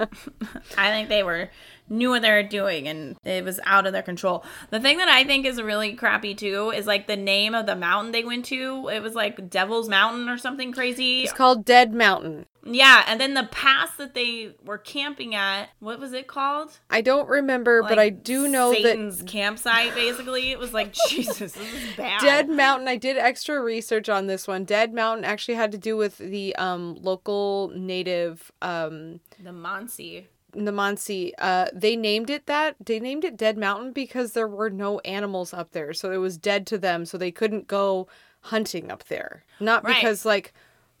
[0.78, 1.50] I think they were
[1.88, 4.44] knew what they were doing and it was out of their control.
[4.70, 7.76] The thing that I think is really crappy too is like the name of the
[7.76, 8.88] mountain they went to.
[8.88, 11.22] It was like Devil's Mountain or something crazy.
[11.22, 12.46] It's called Dead Mountain.
[12.66, 16.78] Yeah, and then the pass that they were camping at, what was it called?
[16.88, 20.50] I don't remember, but I do know Satan's that campsite basically.
[20.50, 22.20] It was like Jesus, this is bad.
[22.20, 22.88] Dead Mountain.
[22.88, 24.64] I did extra research on this one.
[24.64, 30.24] Dead Mountain actually had to do with the um, local native um, the Mansi.
[30.54, 31.32] Namansi.
[31.38, 32.76] Uh, they named it that.
[32.84, 36.36] They named it Dead Mountain because there were no animals up there, so it was
[36.38, 38.06] dead to them, so they couldn't go
[38.42, 39.44] hunting up there.
[39.60, 39.94] Not Right.
[39.96, 40.52] because like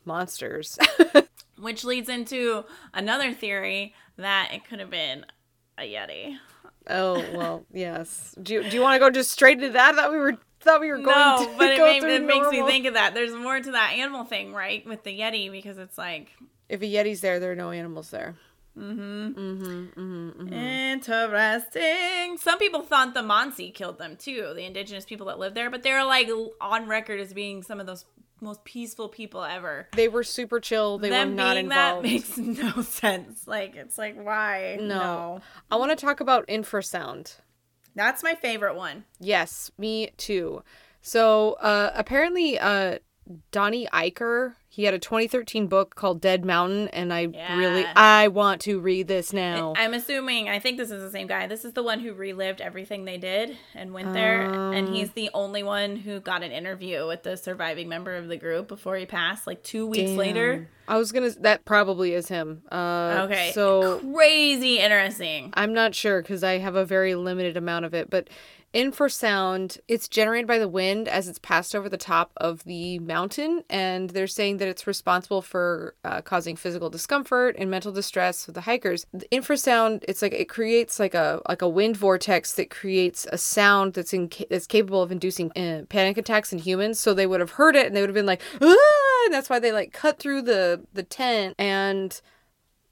[0.04, 0.78] monsters.
[1.58, 5.24] Which leads into another theory that it could have been
[5.78, 6.36] a Yeti.
[6.90, 8.34] oh well, yes.
[8.42, 9.94] Do you, do you want to go just straight into that?
[9.94, 12.24] I thought we were thought we were going No, to but it, go made, it
[12.24, 13.14] makes me think of that.
[13.14, 14.84] There's more to that animal thing, right?
[14.86, 16.28] With the Yeti, because it's like,
[16.68, 18.34] If a yeti's there, there are no animals there.
[18.76, 19.92] Interesting.
[22.38, 25.82] Some people thought the Mansi killed them too, the indigenous people that live there, but
[25.82, 26.28] they're like
[26.60, 28.04] on record as being some of those
[28.40, 29.88] most peaceful people ever.
[29.94, 30.98] They were super chill.
[30.98, 32.06] They Them were not being that involved.
[32.06, 32.36] makes
[32.76, 33.46] no sense.
[33.46, 34.76] Like, it's like, why?
[34.80, 35.40] No.
[35.70, 37.36] I want to talk about infrasound.
[37.94, 39.04] That's my favorite one.
[39.20, 40.62] Yes, me too.
[41.00, 42.98] So uh, apparently, uh,
[43.52, 47.22] Donnie Eichar, he had a 2013 book called Dead Mountain, and I
[47.56, 49.72] really, I want to read this now.
[49.76, 51.46] I'm assuming, I think this is the same guy.
[51.46, 54.42] This is the one who relived everything they did and went there.
[54.72, 54.92] and Um.
[54.92, 58.68] he's the only one who got an interview with the surviving member of the group
[58.68, 60.68] before he passed, like two weeks later.
[60.86, 61.30] I was gonna.
[61.30, 62.62] That probably is him.
[62.70, 63.52] Uh, Okay.
[63.54, 65.50] So crazy interesting.
[65.54, 68.28] I'm not sure because I have a very limited amount of it, but
[68.74, 73.62] infrasound it's generated by the wind as it's passed over the top of the mountain
[73.70, 78.52] and they're saying that it's responsible for uh, causing physical discomfort and mental distress for
[78.52, 82.68] the hikers the infrasound it's like it creates like a like a wind vortex that
[82.68, 87.14] creates a sound that's in that's capable of inducing uh, panic attacks in humans so
[87.14, 89.24] they would have heard it and they would have been like ah!
[89.24, 92.20] and that's why they like cut through the the tent and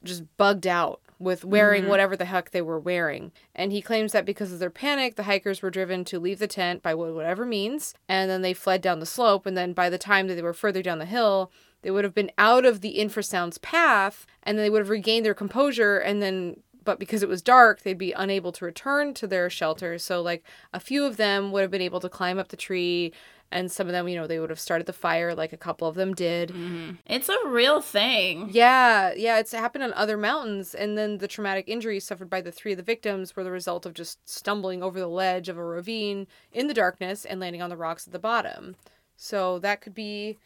[0.05, 1.91] just bugged out with wearing mm-hmm.
[1.91, 3.33] whatever the heck they were wearing.
[3.55, 6.49] And he claims that because of their panic, the hikers were driven to leave the
[6.49, 9.47] tent by whatever means, and then they fled down the slope.
[9.47, 12.15] And then by the time that they were further down the hill, they would have
[12.15, 15.99] been out of the infrasound's path, and they would have regained their composure.
[15.99, 19.99] And then, but because it was dark, they'd be unable to return to their shelter.
[19.99, 23.13] So, like, a few of them would have been able to climb up the tree.
[23.53, 25.87] And some of them, you know, they would have started the fire, like a couple
[25.87, 26.49] of them did.
[26.49, 26.93] Mm-hmm.
[27.07, 28.49] It's a real thing.
[28.51, 32.51] Yeah, yeah, it's happened on other mountains, and then the traumatic injuries suffered by the
[32.51, 35.65] three of the victims were the result of just stumbling over the ledge of a
[35.65, 38.75] ravine in the darkness and landing on the rocks at the bottom.
[39.17, 40.39] So that could be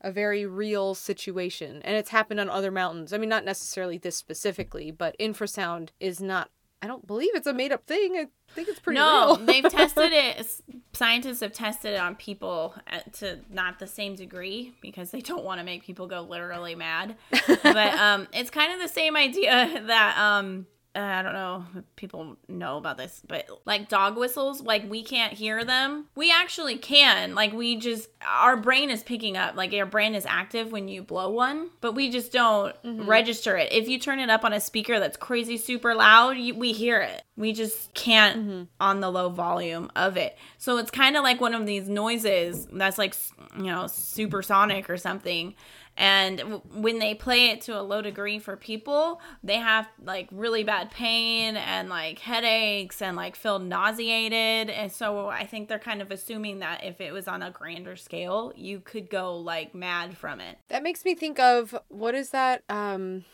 [0.00, 3.12] a very real situation, and it's happened on other mountains.
[3.12, 6.50] I mean, not necessarily this specifically, but infrasound is not.
[6.82, 8.16] I don't believe it's a made up thing.
[8.16, 9.46] I think it's pretty no, real.
[9.46, 10.44] they've tested it.
[10.92, 15.44] Scientists have tested it on people at, to not the same degree because they don't
[15.44, 17.14] want to make people go literally mad.
[17.62, 21.84] but um, it's kind of the same idea that um, uh, I don't know if
[21.96, 26.06] people know about this, but like dog whistles, like we can't hear them.
[26.14, 27.34] We actually can.
[27.34, 29.56] Like we just our brain is picking up.
[29.56, 33.72] Like our brain is active when you blow one, but we just don't register it.
[33.72, 37.00] If you turn it up on a speaker that's crazy super loud, you, we hear
[37.00, 37.22] it.
[37.36, 40.36] We just can't on the low volume of it.
[40.58, 43.14] So it's kind of like one of these noises that's like,
[43.56, 45.54] you know, supersonic or something.
[45.96, 50.28] And w- when they play it to a low degree for people, they have like
[50.32, 54.70] really bad pain and like headaches and like feel nauseated.
[54.70, 57.96] And so I think they're kind of assuming that if it was on a grander
[57.96, 60.58] scale, you could go like mad from it.
[60.68, 62.62] That makes me think of what is that?
[62.68, 63.24] Um,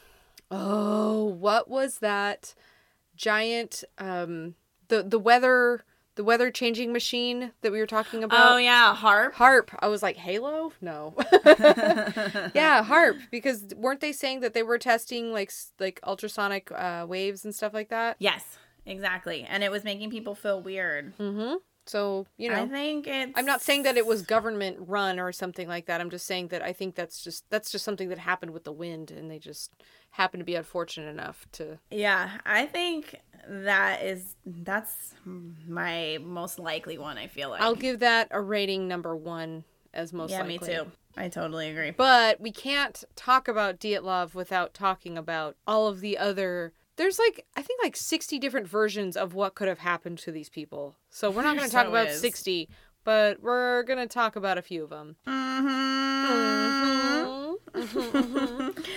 [0.51, 2.55] oh, what was that
[3.15, 3.85] giant?
[3.99, 4.55] Um,
[4.89, 5.85] the the weather
[6.19, 8.51] the weather changing machine that we were talking about.
[8.51, 9.35] Oh, yeah, HAARP.
[9.35, 9.69] HAARP.
[9.79, 10.73] I was like, Halo?
[10.81, 11.15] No.
[11.47, 13.21] yeah, HAARP.
[13.31, 17.73] Because weren't they saying that they were testing like like ultrasonic uh, waves and stuff
[17.73, 18.17] like that?
[18.19, 19.47] Yes, exactly.
[19.49, 21.17] And it was making people feel weird.
[21.19, 21.55] Mm-hmm.
[21.89, 23.33] So you know, I think it's.
[23.37, 26.01] I'm not saying that it was government run or something like that.
[26.01, 28.73] I'm just saying that I think that's just that's just something that happened with the
[28.73, 29.73] wind, and they just
[30.11, 31.79] happened to be unfortunate enough to.
[31.91, 37.19] Yeah, I think that is that's my most likely one.
[37.19, 37.61] I feel like.
[37.61, 40.59] I'll give that a rating number one as most yeah, likely.
[40.59, 40.87] me too.
[41.17, 41.91] I totally agree.
[41.91, 46.73] But we can't talk about Dyatlov without talking about all of the other.
[46.99, 50.51] There's like I think like 60 different versions of what could have happened to these
[50.51, 50.97] people.
[51.09, 52.21] So we're not going to talk so about is.
[52.21, 52.69] 60,
[53.05, 55.17] but we're going to talk about a few of them.
[55.27, 55.49] Mm-hmm.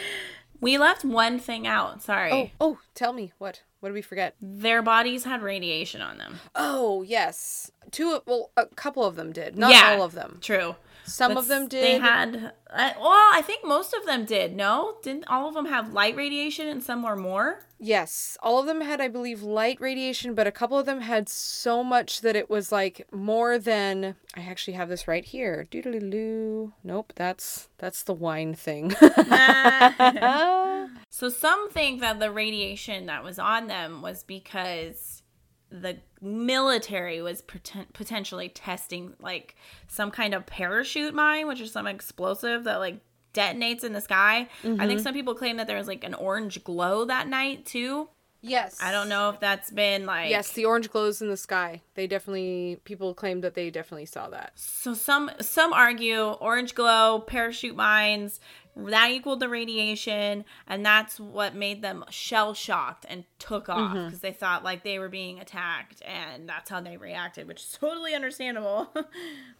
[0.61, 2.03] We left one thing out.
[2.03, 2.31] Sorry.
[2.31, 3.63] Oh, oh, tell me what?
[3.79, 4.35] What did we forget?
[4.39, 6.35] Their bodies had radiation on them.
[6.53, 7.71] Oh, yes.
[7.89, 9.57] Two well, a couple of them did.
[9.57, 9.95] Not Yeah.
[9.95, 10.37] all of them.
[10.39, 10.75] True.
[11.05, 11.83] Some But of them did.
[11.83, 12.53] They had.
[12.73, 14.55] I, well, I think most of them did.
[14.55, 17.65] No, didn't all of them have light radiation and some were more?
[17.79, 21.27] Yes, all of them had, I believe, light radiation, but a couple of them had
[21.27, 24.15] so much that it was like more than.
[24.35, 25.67] I actually have this right here.
[25.69, 26.73] Doodaloo.
[26.83, 28.93] Nope, that's that's the wine thing.
[31.13, 35.20] So some think that the radiation that was on them was because
[35.71, 39.55] the military was poten- potentially testing like
[39.87, 42.99] some kind of parachute mine, which is some explosive that like
[43.33, 44.49] detonates in the sky.
[44.63, 44.87] I Mm-hmm.
[44.87, 48.09] think some people claim that there was like an orange glow that night too.
[48.41, 48.77] Yes.
[48.81, 51.81] I don't know if that's been like Yes, the orange glows in the sky.
[51.95, 54.51] They definitely people claim that they definitely saw that.
[54.55, 58.39] So some some argue orange glow, parachute mines,
[58.75, 64.05] that equaled the radiation, and that's what made them shell shocked and took off Mm-hmm.
[64.05, 67.77] because they thought like they were being attacked, and that's how they reacted, which is
[67.79, 68.91] totally understandable.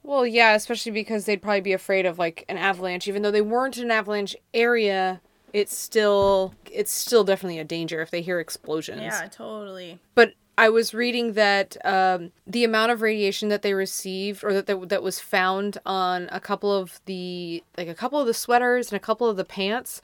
[0.03, 3.39] Well, yeah, especially because they'd probably be afraid of like an avalanche, even though they
[3.41, 5.21] weren't in an avalanche area.
[5.53, 9.01] It's still it's still definitely a danger if they hear explosions.
[9.01, 9.99] yeah, totally.
[10.15, 14.67] But I was reading that um, the amount of radiation that they received, or that,
[14.67, 18.91] that that was found on a couple of the like a couple of the sweaters
[18.91, 20.01] and a couple of the pants,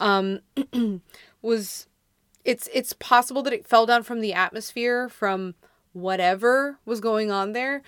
[0.00, 0.40] um,
[1.42, 1.86] was
[2.44, 5.54] it's it's possible that it fell down from the atmosphere from
[5.92, 7.82] whatever was going on there,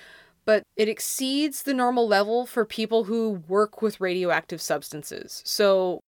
[0.44, 5.42] but it exceeds the normal level for people who work with radioactive substances.
[5.44, 6.00] So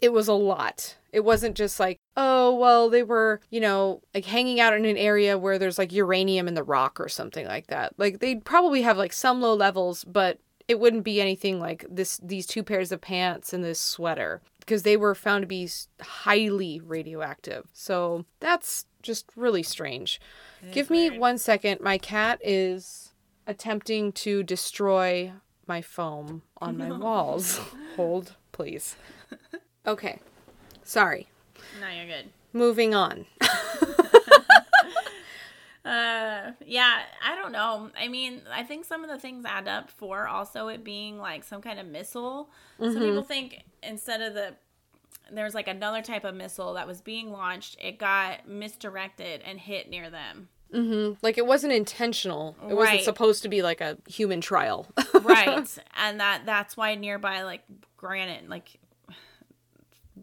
[0.00, 0.96] it was a lot.
[1.12, 4.96] It wasn't just like, oh, well, they were, you know, like hanging out in an
[4.96, 7.94] area where there's like uranium in the rock or something like that.
[7.96, 12.18] Like they'd probably have like some low levels, but it wouldn't be anything like this
[12.22, 15.68] these two pairs of pants and this sweater because they were found to be
[16.02, 17.68] highly radioactive.
[17.72, 20.20] So that's just really strange.
[20.72, 21.80] Give me one second.
[21.80, 23.14] My cat is
[23.46, 25.32] attempting to destroy
[25.66, 27.60] my foam on my walls.
[27.96, 28.96] Hold, please.
[29.88, 30.20] Okay.
[30.84, 31.26] Sorry.
[31.80, 32.28] No, you're good.
[32.52, 33.26] Moving on.
[35.84, 37.90] Uh, yeah, I don't know.
[37.98, 41.44] I mean, I think some of the things add up for also it being like
[41.44, 42.50] some kind of missile.
[42.78, 44.54] Some people think instead of the
[45.32, 49.88] there's like another type of missile that was being launched, it got misdirected and hit
[49.88, 50.48] near them.
[50.70, 52.54] hmm Like it wasn't intentional.
[52.68, 54.88] It wasn't supposed to be like a human trial.
[55.22, 57.62] right and that that's why nearby like
[57.96, 58.78] granite like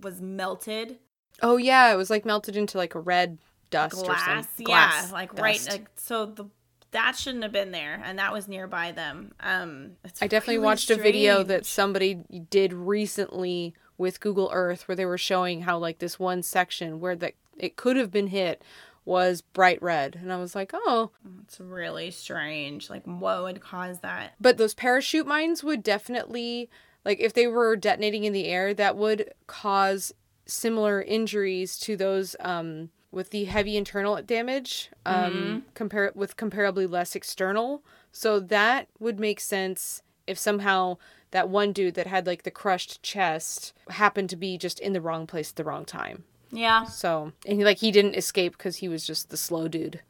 [0.04, 1.00] was melted.
[1.42, 3.38] Oh yeah, it was like melted into like a red
[3.72, 6.46] dust or glass yeah like right like so the
[6.91, 9.34] that shouldn't have been there and that was nearby them.
[9.39, 14.96] Um I definitely really watched a video that somebody did recently with Google Earth where
[14.96, 18.62] they were showing how like this one section where that it could have been hit
[19.04, 21.12] was bright red and I was like, "Oh,
[21.43, 24.34] it's really strange like what would cause that?
[24.39, 26.70] But those parachute mines would definitely,
[27.06, 30.14] like, if they were detonating in the air, that would cause
[30.45, 37.16] similar injuries to those um, with the heavy internal damage, um, compare with comparably less
[37.16, 37.84] external.
[38.12, 40.97] So that would make sense if somehow
[41.32, 45.01] that one dude that had like the crushed chest happened to be just in the
[45.01, 46.24] wrong place at the wrong time.
[46.51, 50.01] yeah So and he, like he didn't escape because he was just the slow dude.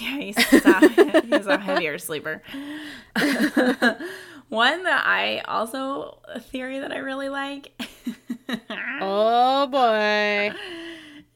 [0.00, 2.42] Yeah, he's, a, he's a heavier sleeper.
[4.48, 7.72] One that I also a theory that I really like.
[9.00, 10.52] oh boy.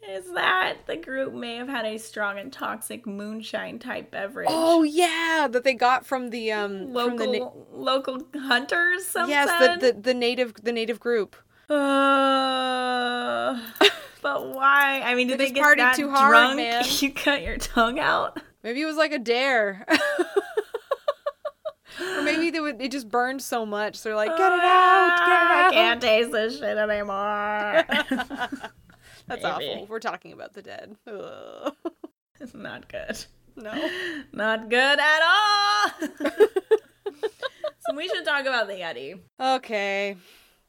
[0.09, 4.49] Is that the group may have had a strong and toxic moonshine type beverage?
[4.51, 9.13] Oh yeah, that they got from the um local the na- local hunters.
[9.15, 11.37] Yes, the, the the native the native group.
[11.69, 13.61] Uh,
[14.23, 15.03] but why?
[15.05, 16.57] I mean, did They they, get that too hard, drunk?
[16.57, 16.85] man.
[16.87, 18.41] You cut your tongue out.
[18.65, 19.87] Maybe it was like a dare.
[22.01, 24.03] or maybe they would it just burned so much.
[24.03, 25.73] They're like, get it out, I get it ah, out.
[25.73, 27.85] can't taste this shit anymore.
[29.27, 29.71] That's Maybe.
[29.73, 29.87] awful.
[29.87, 30.97] We're talking about the dead.
[31.07, 31.75] Ugh.
[32.41, 33.25] It's not good.
[33.55, 33.91] No.
[34.33, 36.09] Not good at all.
[37.81, 39.21] so we should talk about the Yeti.
[39.39, 40.17] Okay.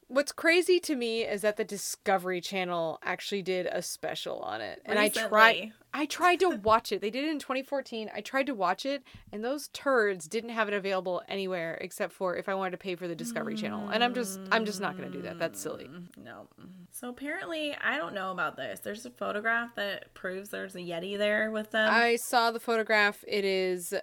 [0.08, 4.82] What's crazy to me is that the Discovery Channel actually did a special on it.
[4.84, 5.72] And I tried Recently.
[5.94, 7.00] I tried to watch it.
[7.00, 8.10] They did it in 2014.
[8.14, 12.36] I tried to watch it and those turds didn't have it available anywhere except for
[12.36, 13.90] if I wanted to pay for the Discovery Channel.
[13.90, 15.38] And I'm just I'm just not going to do that.
[15.38, 15.84] That's silly.
[15.84, 16.48] Mm, no.
[16.90, 18.80] So apparently, I don't know about this.
[18.80, 21.88] There's a photograph that proves there's a Yeti there with them.
[21.92, 23.24] I saw the photograph.
[23.26, 23.94] It is.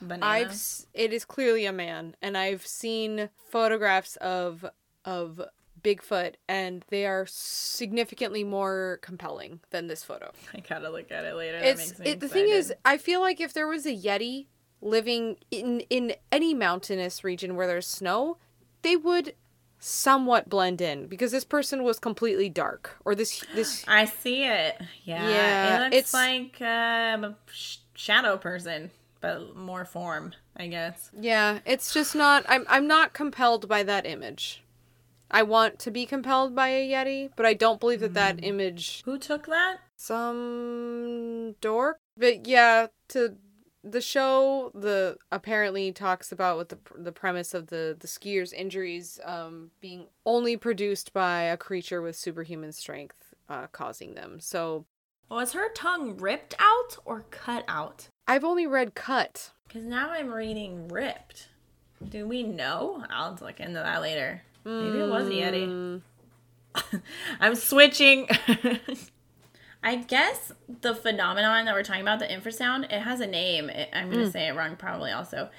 [0.00, 0.26] Banana.
[0.26, 0.60] I've
[0.94, 4.66] it is clearly a man and I've seen photographs of
[5.04, 5.40] of
[5.84, 10.30] Bigfoot and they are significantly more compelling than this photo.
[10.54, 11.58] I gotta look at it later.
[11.58, 12.72] It's it, the thing is.
[12.84, 14.46] I feel like if there was a yeti
[14.80, 18.36] living in in any mountainous region where there's snow,
[18.82, 19.34] they would
[19.78, 24.80] somewhat blend in because this person was completely dark or this this I see it.
[25.04, 30.68] Yeah, Yeah, it looks it's- like um, a sh- shadow person, but more form, I
[30.68, 31.10] guess.
[31.18, 34.62] yeah, it's just not I'm I'm not compelled by that image.
[35.32, 38.14] I want to be compelled by a yeti, but I don't believe that Hmm.
[38.14, 39.78] that image Who took that?
[39.96, 41.98] some dork.
[42.16, 43.36] But yeah, to
[43.84, 49.18] the show, the apparently talks about what the the premise of the the skier's injuries
[49.24, 54.38] um being only produced by a creature with superhuman strength uh, causing them.
[54.40, 54.84] So
[55.28, 58.08] Was her tongue ripped out or cut out?
[58.28, 59.50] I've only read cut.
[59.66, 61.48] Because now I'm reading ripped.
[62.08, 63.04] Do we know?
[63.10, 64.42] I'll look into that later.
[64.64, 66.00] Maybe it was a Yeti.
[66.74, 67.02] Mm,
[67.40, 68.28] I'm switching.
[69.84, 73.68] I guess the phenomenon that we're talking about, the infrasound, it has a name.
[73.68, 75.50] It, I'm going to say it wrong probably also.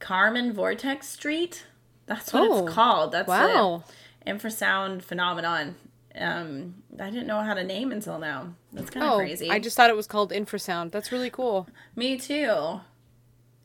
[0.00, 1.66] Kármán Vortex Street.
[2.06, 3.10] That's what Oh, it's called.
[3.12, 3.82] That's wow.
[4.24, 5.74] the infrasound phenomenon.
[6.14, 8.54] Um, I didn't know how to name until now.
[8.72, 9.50] That's kind of Oh, crazy.
[9.50, 10.92] I just thought it was called infrasound.
[10.92, 11.68] That's really cool.
[11.96, 12.80] Me too.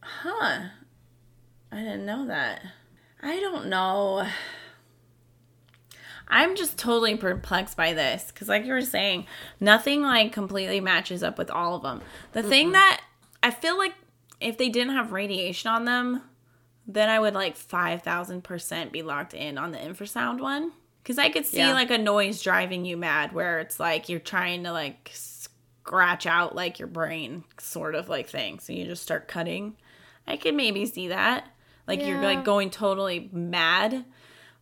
[0.02, 0.62] Huh.
[1.72, 2.62] I didn't know that.
[3.24, 4.28] I don't know.
[6.28, 9.28] I'm just totally perplexed by this because, like you were saying,
[9.60, 12.02] nothing like completely matches up with all of them.
[12.32, 13.02] The thing that
[13.42, 13.94] I feel like
[14.40, 16.22] if they didn't have radiation on them,
[16.88, 20.72] then I would like 5000% be locked in on the infrasound one.
[21.02, 21.74] Because I could see Yeah.
[21.74, 26.56] like a noise driving you mad where it's like you're trying to like scratch out
[26.56, 28.60] like your brain sort of like thing.
[28.60, 29.76] So you just start cutting.
[30.26, 31.48] I could maybe see that.
[31.88, 34.06] Like you're like going totally mad.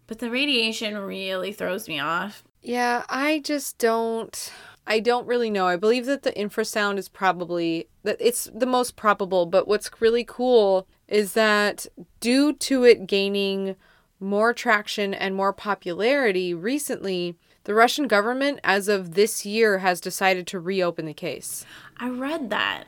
[0.07, 2.43] But the radiation really throws me off.
[2.61, 4.51] Yeah, I just don't
[4.87, 5.67] I don't really know.
[5.67, 10.23] I believe that the infrasound is probably that it's the most probable, but what's really
[10.23, 11.85] cool is that
[12.19, 13.75] due to it gaining
[14.19, 20.47] more traction and more popularity recently, the Russian government as of this year has decided
[20.47, 21.65] to reopen the case.
[21.97, 22.85] I read that.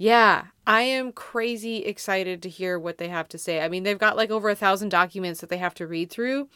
[0.00, 3.60] Yeah, I am crazy excited to hear what they have to say.
[3.60, 6.48] I mean, they've got like over a thousand documents that they have to read through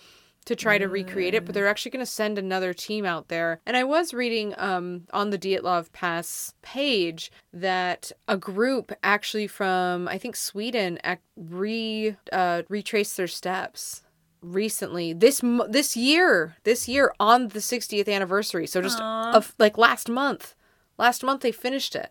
[0.47, 3.61] to try to recreate it, but they're actually going to send another team out there.
[3.67, 10.09] And I was reading um, on the Dyatlov Pass page that a group actually from
[10.09, 14.05] I think Sweden ac- re uh, retraced their steps
[14.41, 20.11] recently this this year this year on the 60th anniversary so just of like last
[20.11, 20.55] month
[20.99, 22.11] last month they finished it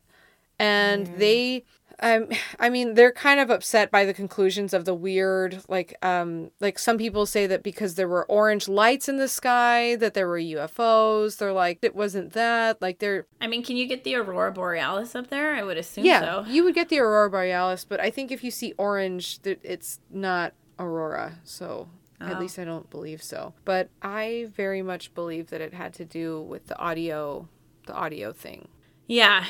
[0.60, 1.64] and they
[2.00, 2.28] um
[2.60, 6.80] i mean they're kind of upset by the conclusions of the weird like um like
[6.80, 10.40] some people say that because there were orange lights in the sky that there were
[10.40, 14.52] ufos they're like it wasn't that like they're I mean, can you get the aurora
[14.52, 15.54] borealis up there?
[15.54, 16.46] I would assume yeah so.
[16.50, 20.00] you would get the aurora borealis but i think if you see orange th- it's
[20.10, 21.88] not aurora so
[22.20, 22.40] at Oh.
[22.40, 26.42] least i don't believe so but i very much believe that it had to do
[26.42, 27.48] with the audio
[27.86, 28.68] the audio thing
[29.08, 29.44] Yeah.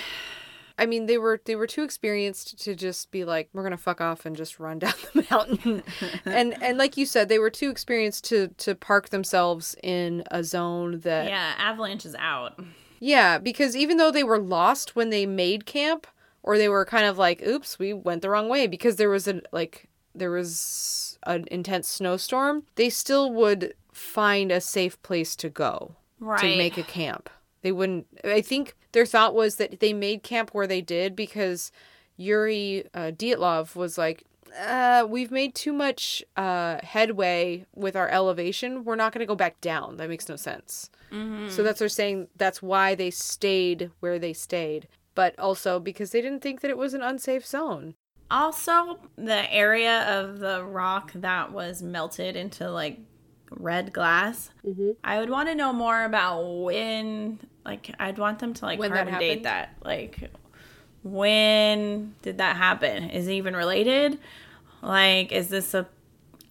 [0.78, 4.02] I mean, they were they were too experienced to just be like, we're gonna fuck
[4.02, 5.84] off and just run down the mountain,
[6.26, 10.44] and and like you said, they were too experienced to to park themselves in a
[10.44, 11.54] zone that yeah.
[11.58, 12.60] Avalanche is out.
[13.00, 16.08] Yeah, because even though they were lost when they made camp,
[16.42, 19.28] or they were kind of like, oops, we went the wrong way because there was
[19.28, 25.50] a like there was an intense snowstorm, they still would find a safe place to
[25.50, 26.40] go Right.
[26.40, 27.30] to make a camp.
[27.64, 31.72] They wouldn't I think their thought was that they made camp where they did because
[32.18, 34.24] Yuri uh, Dyatlov was like
[34.68, 38.84] uh, we've made too much uh, headway with our elevation.
[38.84, 39.98] We're not going to go back down.
[39.98, 40.92] That makes no sense.
[41.12, 41.50] Mhm.
[41.50, 42.28] So that's what they're saying.
[42.38, 46.78] That's why they stayed where they stayed, but also because they didn't think that it
[46.78, 47.96] was an unsafe zone.
[48.30, 53.00] Also, the area of the rock that was melted into like
[53.58, 54.52] red glass.
[54.66, 54.92] Mm-hmm.
[55.04, 58.92] I would want to know more about when, like, I'd want them to like When
[58.92, 59.76] that carbon date that.
[59.84, 60.32] Like,
[61.04, 63.10] when did that happen?
[63.10, 64.20] Is it even related?
[64.82, 65.88] Like, is this a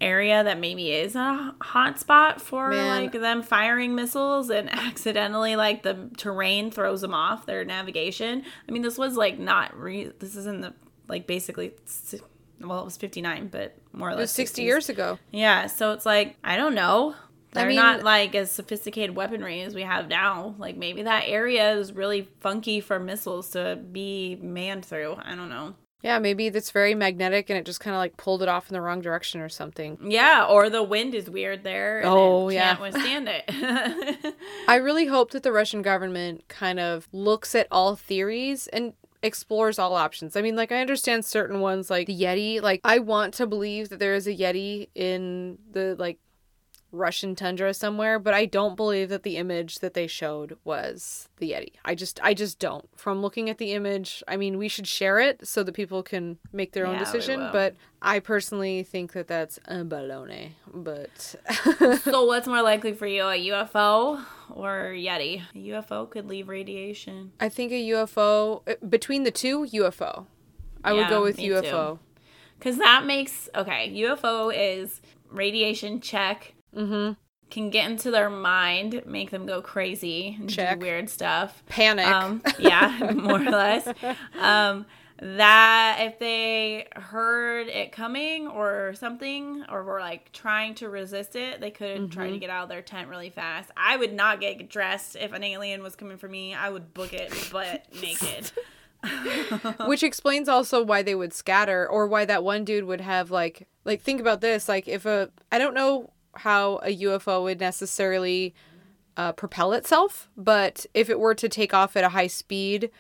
[0.00, 3.04] area that maybe is a hot spot for Man.
[3.04, 8.44] like them firing missiles and accidentally like the terrain throws them off their navigation?
[8.68, 10.74] I mean, this was like not re- this is in the
[11.08, 12.20] like basically si-
[12.66, 14.64] well, it was 59, but more or It less was 60 60s.
[14.64, 15.18] years ago.
[15.30, 17.14] Yeah, so it's like I don't know.
[17.54, 20.54] I They're mean- not like as sophisticated weaponry as we have now.
[20.58, 25.16] Like maybe that area is really funky for missiles to be manned through.
[25.22, 25.74] I don't know.
[26.02, 28.72] Yeah, maybe that's very magnetic and it just kind of like pulled it off in
[28.74, 29.98] the wrong direction or something.
[30.04, 31.98] Yeah, or the wind is weird there.
[32.00, 32.74] And Oh, it yeah.
[32.74, 34.34] can't withstand it.
[34.68, 39.78] I really hope that the Russian government kind of looks at all theories and explores
[39.78, 40.36] all options.
[40.36, 42.60] I mean, like, I understand certain ones, like the Yeti.
[42.60, 46.18] Like, I want to believe that there is a Yeti in the, like,
[46.92, 51.50] Russian tundra somewhere, but I don't believe that the image that they showed was the
[51.52, 51.72] Yeti.
[51.84, 52.88] I just I just don't.
[52.96, 56.38] From looking at the image, I mean, we should share it so that people can
[56.52, 60.50] make their own Yeah, we decision, but I personally think that that's a baloney.
[60.72, 61.34] But
[62.02, 65.42] so what's more likely for you, a UFO or Yeti?
[65.54, 67.32] A UFO could leave radiation.
[67.40, 70.26] I think a UFO uh, between the two UFO.
[70.84, 71.54] I would go with me too.
[71.54, 71.98] UFO.
[72.60, 76.54] Cuz that makes okay, UFO is radiation check.
[76.76, 77.16] Mhm.
[77.50, 80.78] Can get into their mind, make them go crazy, and Check.
[80.80, 81.62] do weird stuff.
[81.68, 82.06] Panic.
[82.06, 83.86] Um, yeah, more or less.
[84.40, 84.86] Um,
[85.20, 91.60] that if they heard it coming or something, or were like trying to resist it,
[91.60, 92.32] they could try Mm-hmm.
[92.32, 93.70] to get out of their tent really fast.
[93.76, 96.54] I would not get dressed if an alien was coming for me.
[96.54, 98.50] I would book it but naked.
[99.86, 103.68] Which explains also why they would scatter or why that one dude would have like
[103.84, 108.54] like think about this like if a I don't know how a UFO would necessarily
[109.16, 112.90] uh, propel itself, but if it were to take off at a high speed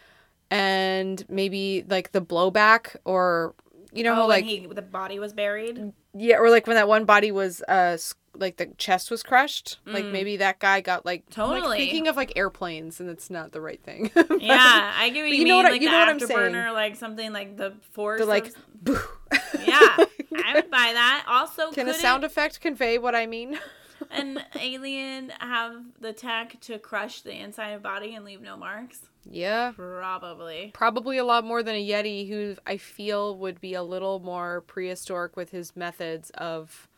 [0.50, 3.54] and maybe like the blowback or
[3.92, 5.92] you know oh, like he, the body was buried.
[6.14, 7.96] yeah or like when that one body was uh
[8.34, 11.60] like the chest was crushed like maybe that guy got like I'm, like, Mm.
[11.60, 11.78] Totally.
[11.78, 15.30] thinking of like airplanes and it's not the right thing Yeah, I get what But
[15.30, 15.64] you, you know mean.
[15.64, 16.54] what like you know what I'm saying.
[16.72, 18.20] like something like the force.
[18.20, 18.46] the like
[18.86, 19.08] of-
[19.66, 19.96] yeah,
[20.36, 21.24] I would buy that.
[21.28, 23.58] Also, Can a sound effect convey what I mean?
[24.10, 29.00] an alien have the tech to crush the inside of body and leave no marks?
[29.24, 29.70] yeah.
[29.76, 30.72] Probably.
[30.74, 34.62] Probably a lot more than a Yeti, who I feel would be a little more
[34.62, 36.88] prehistoric with his methods of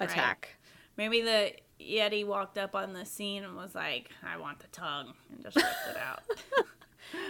[0.00, 0.10] Right.
[0.10, 0.56] attack.
[0.96, 5.14] Maybe the Yeti walked up on the scene and was like, I want the tongue,
[5.30, 6.22] and just ripped it out.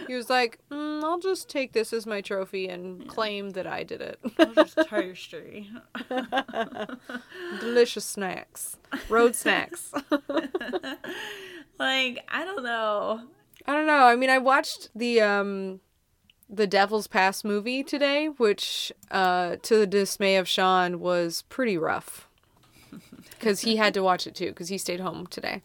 [0.07, 3.83] He was like, mm, I'll just take this as my trophy and claim that I
[3.83, 4.19] did it.
[4.37, 5.69] Was just tasty.
[7.59, 8.77] Delicious snacks.
[9.07, 9.93] Road snacks.
[11.79, 13.21] like, I don't know.
[13.65, 14.05] I don't know.
[14.05, 15.79] I mean, I watched the um
[16.49, 22.27] the Devil's Pass movie today, which uh to the dismay of Sean was pretty rough.
[23.39, 25.61] Cuz he had to watch it too cuz he stayed home today.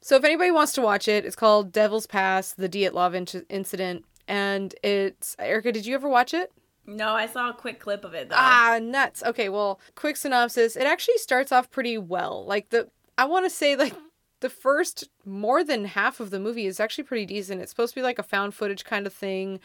[0.00, 4.04] So if anybody wants to watch it, it's called Devil's Pass: The Dyatlov Inc- Incident
[4.30, 6.52] and it's Erica, did you ever watch it?
[6.86, 8.36] No, I saw a quick clip of it though.
[8.38, 9.24] Ah, nuts.
[9.24, 10.76] Okay, well, quick synopsis.
[10.76, 12.44] It actually starts off pretty well.
[12.46, 12.88] Like the
[13.18, 13.94] I want to say like
[14.38, 17.60] the first more than half of the movie is actually pretty decent.
[17.60, 19.58] It's supposed to be like a found footage kind of thing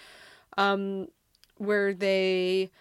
[0.58, 1.08] um
[1.58, 2.72] where they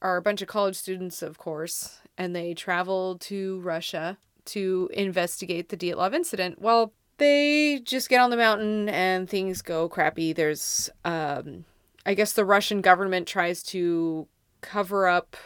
[0.00, 4.18] are a bunch of college students, of course, and they travel to Russia
[4.48, 6.60] to investigate the Dyatlov incident.
[6.60, 10.32] Well, they just get on the mountain and things go crappy.
[10.32, 11.64] There's um
[12.06, 14.28] I guess the Russian government tries to
[14.60, 15.36] cover up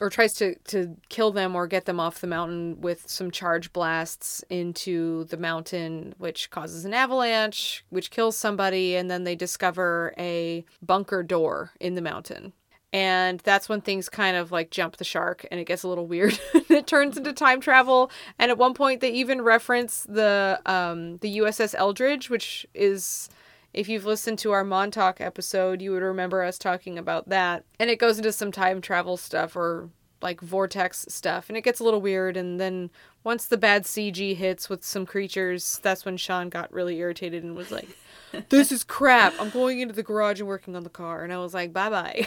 [0.00, 3.72] or tries to, to kill them or get them off the mountain with some charge
[3.72, 10.14] blasts into the mountain, which causes an avalanche, which kills somebody, and then they discover
[10.18, 12.52] a bunker door in the mountain.
[12.92, 16.06] And that's when things kind of like jump the shark and it gets a little
[16.06, 16.38] weird.
[16.68, 18.10] It turns into time travel.
[18.38, 23.30] And at one point they even reference the um the uss eldridge which is
[23.72, 27.64] if you've listened to our montauk episode you would remember us talking about that.
[27.78, 29.88] And it goes into some time travel stuff or
[30.26, 32.90] like vortex stuff and it gets a little weird and then
[33.22, 37.54] once the bad cg hits with some creatures that's when sean got really irritated and
[37.54, 37.88] was like
[38.48, 39.32] this is crap.
[39.40, 41.22] I'm going into the garage and working on the car.
[41.22, 42.26] And i was like bye bye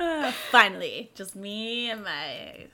[0.00, 2.66] Uh, finally, just me and my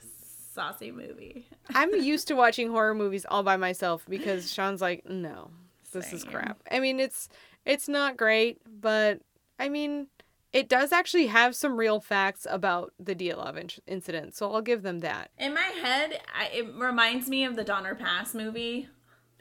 [0.53, 1.47] saucy movie.
[1.75, 5.49] i'm used to watching horror movies all by myself because sean's like no
[5.91, 6.57] this is crap.
[6.71, 7.27] I mean it's
[7.65, 9.19] it's not great but
[9.59, 10.07] i mean
[10.55, 14.83] it does actually have some real facts about the Dyatlov in- incident, so I'll give
[14.83, 15.29] them that.
[15.37, 18.87] In my head, I, it reminds me of the Donner Pass movie.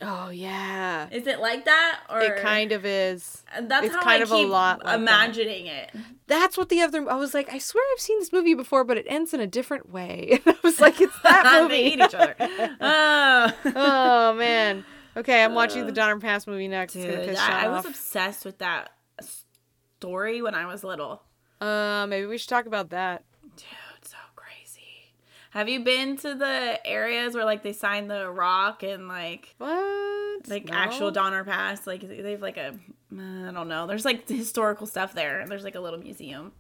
[0.03, 3.45] Oh yeah, Is it like that, or it kind of is.
[3.62, 5.01] That's it's how kind I of a keep lot like that.
[5.01, 5.93] imagining it.
[6.27, 7.09] That's what the other.
[7.09, 9.47] I was like, I swear I've seen this movie before, but it ends in a
[9.47, 10.41] different way.
[10.47, 11.75] And I was like, it's that movie.
[11.75, 12.35] they eat each other.
[12.81, 14.85] Oh, oh man.
[15.17, 16.95] Okay, I'm watching the uh, Donner Pass movie next.
[16.95, 18.91] dude, I, I was obsessed with that
[20.05, 21.23] story when I was little.
[21.61, 23.25] Uh, maybe we should talk about that.
[23.57, 23.65] Dude,
[24.03, 24.83] so crazy.
[25.51, 30.49] Have you been to the areas where like they sign the rock and like What?
[30.49, 30.75] like No?
[30.75, 31.87] actual Donner Pass?
[31.87, 32.75] Like they have like a
[33.13, 33.87] I don't know.
[33.87, 35.45] There's like historical stuff there.
[35.49, 36.53] There's like a little museum.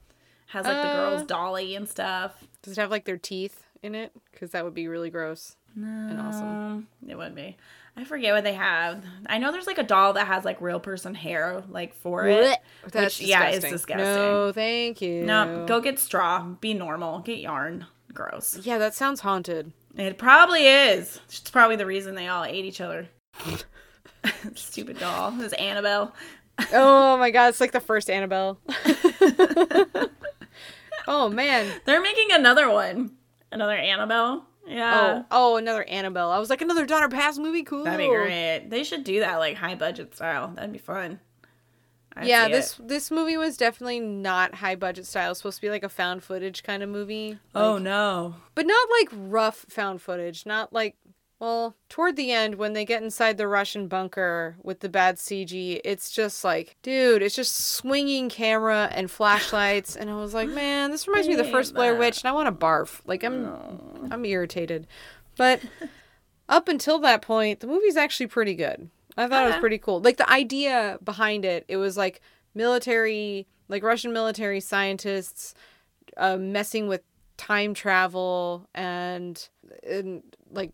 [0.46, 1.10] Has like the Uh.
[1.10, 2.32] girl's dolly and stuff.
[2.62, 4.12] Does it have like their teeth in it?
[4.30, 5.56] Because that would be really gross.
[5.76, 6.86] No, awesome.
[7.08, 7.56] It wouldn't be.
[7.96, 9.04] I forget what they have.
[9.26, 12.58] I know there's like a doll that has like real person hair like for it.
[12.90, 13.98] That's Which, yeah, it's disgusting.
[13.98, 14.04] disgusting.
[14.04, 15.24] No, thank you.
[15.24, 16.42] No, go get straw.
[16.42, 17.20] Be normal.
[17.20, 17.86] Get yarn.
[18.12, 18.58] Gross.
[18.62, 19.72] Yeah, that sounds haunted.
[19.96, 21.20] It probably is.
[21.28, 23.08] It's probably the reason they all ate each other.
[24.54, 25.40] Stupid doll.
[25.40, 26.14] It's Annabelle.
[26.72, 28.58] oh my god, it's like the first Annabelle.
[31.06, 31.72] oh man.
[31.84, 33.12] They're making another one.
[33.52, 34.46] Another Annabelle.
[34.66, 35.22] Oh, yeah.
[35.30, 36.30] oh, oh, another Annabelle.
[36.30, 37.62] I was like another Donner Pass movie.
[37.62, 37.84] Cool.
[37.84, 38.66] That'd be great.
[38.68, 40.52] They should do that like high budget style.
[40.54, 41.20] That'd be fun.
[42.16, 42.88] I'd yeah, this it.
[42.88, 45.32] this movie was definitely not high budget style.
[45.32, 47.38] It's supposed to be like a found footage kind of movie.
[47.54, 48.36] Oh no.
[48.54, 50.46] but not like rough found footage.
[50.46, 50.96] Not like
[51.44, 55.78] well, toward the end when they get inside the Russian bunker with the bad CG,
[55.84, 60.90] it's just like, dude, it's just swinging camera and flashlights, and I was like, man,
[60.90, 61.96] this reminds me of the first Blair.
[61.96, 63.02] Witch, and I want to barf.
[63.04, 64.86] Like I'm, I'm irritated.
[65.36, 65.60] But
[66.48, 68.88] up until that point, the movie's actually pretty good.
[69.18, 70.00] I thought it was pretty cool.
[70.00, 72.22] Like the idea behind it, it was like
[72.54, 75.54] military, like Russian military scientists
[76.16, 77.02] uh, messing with
[77.36, 79.48] time travel and
[79.86, 80.70] and like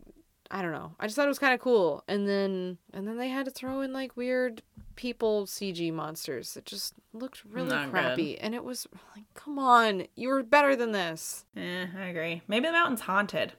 [0.53, 0.93] I don't know.
[0.99, 2.03] I just thought it was kind of cool.
[2.07, 4.61] And then and then they had to throw in like weird
[4.95, 7.91] people CG monsters that just looked really Not good.
[7.91, 8.37] crappy.
[8.39, 8.85] And it was
[9.15, 11.45] like, come on, you were better than this.
[11.55, 12.41] Eh, I agree.
[12.47, 13.53] Maybe the mountain's haunted.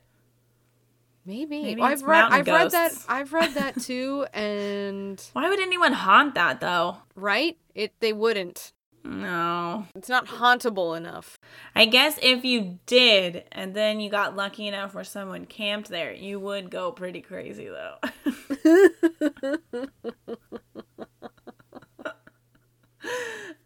[1.25, 1.63] Maybe.
[1.63, 2.93] Maybe Well, I've read I've read that.
[3.09, 6.99] I've read that too and Why would anyone haunt that though?
[7.15, 7.57] right?
[7.75, 8.73] It they wouldn't.
[9.05, 9.87] No.
[9.95, 11.39] It's not hauntable enough.
[11.75, 16.13] I guess if you did and then you got lucky enough where someone camped there,
[16.13, 17.97] you would go pretty crazy though.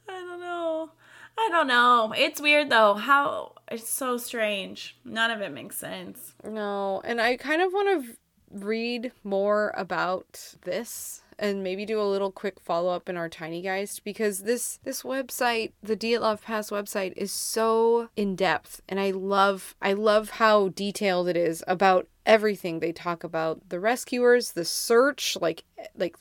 [0.09, 0.91] I don't know.
[1.39, 2.14] I don't know.
[2.16, 2.95] It's weird though.
[2.95, 4.97] How it's so strange.
[5.05, 6.34] None of it makes sense.
[6.45, 8.16] No, and I kind of want to
[8.51, 13.62] read more about this and maybe do a little quick follow up in our tiny
[13.62, 19.11] geist because this this website the Dyatlov Pass website is so in depth and I
[19.11, 24.64] love I love how detailed it is about everything they talk about the rescuers the
[24.64, 25.64] search like
[25.97, 26.16] like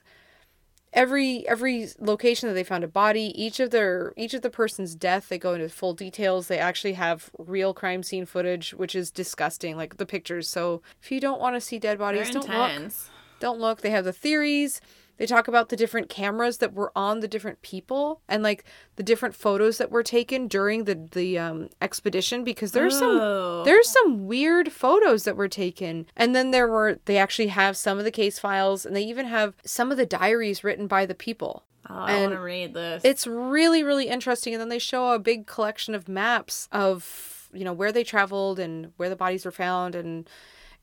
[0.96, 4.96] every every location that they found a body each of their each of the person's
[4.96, 6.48] death they go into full details.
[6.48, 9.76] They actually have real crime scene footage which is disgusting.
[9.76, 10.48] Like the pictures.
[10.48, 12.92] So if you don't want to see dead They're bodies don't look.
[13.40, 13.82] don't look.
[13.82, 14.80] They have the theories
[15.18, 18.64] they talk about the different cameras that were on the different people and like
[18.98, 23.64] the different photos that were taken during the the um, expedition because there's some Oh.
[23.64, 26.06] there's some weird photos that were taken.
[26.16, 29.26] And then there were they actually have some of the case files and they even
[29.28, 31.64] have some of the diaries written by the people.
[31.90, 33.04] Oh, I want to read this.
[33.06, 37.64] It's really really interesting and then they show a big collection of maps of you
[37.64, 40.28] know where they traveled and where the bodies were found and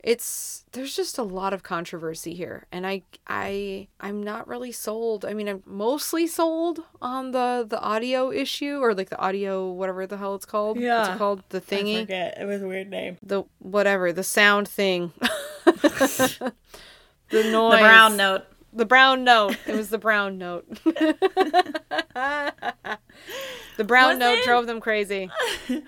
[0.03, 5.25] it's there's just a lot of controversy here and i i i'm not really sold
[5.25, 10.05] i mean i'm mostly sold on the the audio issue or like the audio whatever
[10.07, 11.15] the hell it's called what's Yeah.
[11.15, 12.37] it called the thingy forget.
[12.41, 13.17] It was a weird name.
[13.23, 15.13] the whatever the sound thing
[15.65, 16.53] the
[17.31, 18.43] noise The brown note.
[18.75, 19.57] The brown note.
[19.67, 20.65] It was the brown note.
[20.85, 21.15] the
[23.85, 24.45] brown Was note it?
[24.45, 25.31] drove them crazy.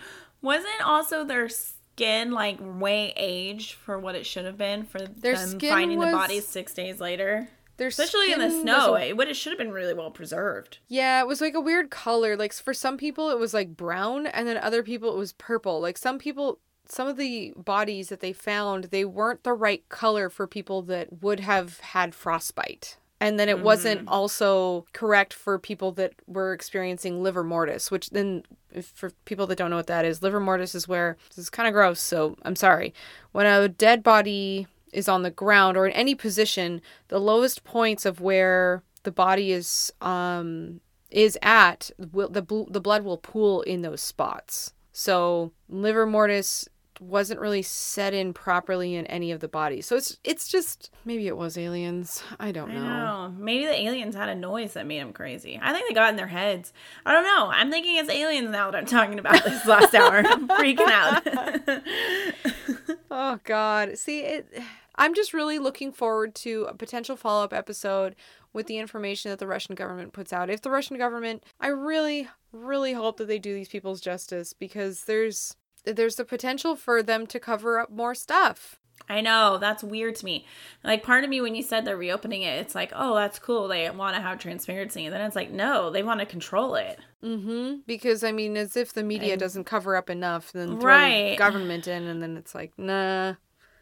[0.43, 1.49] Wasn't also their
[1.95, 6.09] skin like way aged for what it should have been for Their them finding was-
[6.11, 7.49] the bodies six days later?
[7.77, 10.79] Their Especially in the snow, a- it would it should have been really well preserved.
[10.87, 12.37] yeah, it was like a weird color.
[12.37, 15.81] Like for some people, it was like brown, and then other people, it was purple.
[15.81, 20.29] Like some people, some of the bodies that they found, they weren't the right color
[20.31, 22.97] for people that would have had frostbite.
[23.25, 28.43] And then it wasn't also correct for people that were experiencing livor mortis, which then,
[28.71, 31.49] if, for people that don't know what that is, livor mortis is where this is
[31.49, 32.01] kind of gross.
[32.01, 32.93] So I'm sorry.
[33.33, 38.05] When a dead body is on the ground or in any position, the lowest points
[38.05, 43.81] of where the body is um is at will the the blood will pool in
[43.81, 44.75] those spots.
[44.93, 46.69] So livor mortis
[47.01, 49.87] wasn't really set in properly in any of the bodies.
[49.87, 52.23] So it's it's just maybe it was aliens.
[52.39, 52.81] I don't I know.
[53.29, 53.35] know.
[53.37, 55.59] Maybe the aliens had a noise that made them crazy.
[55.63, 56.73] I think they got in their heads.
[57.05, 57.51] I don't know.
[57.53, 60.23] I'm thinking it's aliens now that I'm talking about this last hour.
[60.27, 61.83] I'm freaking out.
[63.11, 63.97] Oh God.
[63.97, 64.53] See it
[64.97, 68.15] I'm just really looking forward to a potential follow-up episode
[68.53, 70.51] with the information that the Russian government puts out.
[70.51, 75.05] If the Russian government, I really really hope that they do these people's justice because
[75.05, 78.81] there's there's the potential for them to cover up more stuff.
[79.09, 79.59] I know.
[79.59, 80.47] That's weird to me.
[80.83, 83.69] Like, part of me, when you said they're reopening it, it's like, oh, that's cool.
[83.69, 85.05] They want to have transparency.
[85.05, 86.99] And then it's like, no, they want to control it.
[87.23, 87.81] Mm-hmm.
[87.87, 91.37] Because I mean, as if the media And- doesn't cover up enough, then throw Right.
[91.37, 93.35] government in, and then it's like, nah.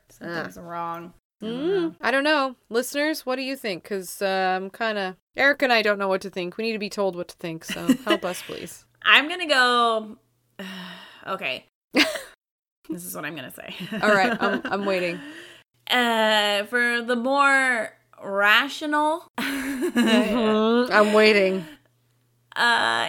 [0.09, 1.12] Something's wrong.
[1.40, 1.94] I don't Mm, know.
[2.00, 3.24] I don't know, listeners.
[3.26, 3.82] What do you think?
[3.82, 6.57] Because uh, I'm kind of Eric and I don't know what to think.
[6.57, 7.64] We need to be told what to think.
[7.64, 8.84] So help us, please.
[9.03, 10.16] I'm going to go.
[11.26, 11.66] okay.
[11.95, 13.74] This is what I'm going to say.
[14.03, 15.20] All right, I'm I'm waiting.
[15.90, 21.64] Uh, for the more rational Mhm, I'm waiting.
[22.57, 22.59] uh,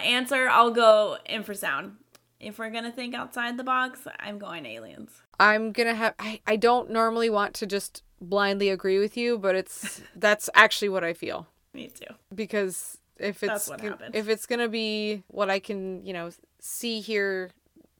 [0.04, 1.92] answer, I'll go infrasound.
[2.40, 5.10] If we're gonna think outside the box, I'm going aliens.
[5.40, 6.14] I'm gonna have.
[6.18, 10.90] I, I don't normally want to just blindly agree with you, but it's that's actually
[10.90, 11.46] what I feel.
[11.72, 12.12] Me too.
[12.34, 16.30] because if it's That's what gon- if it's gonna be what I can you know
[16.60, 17.50] see, hear,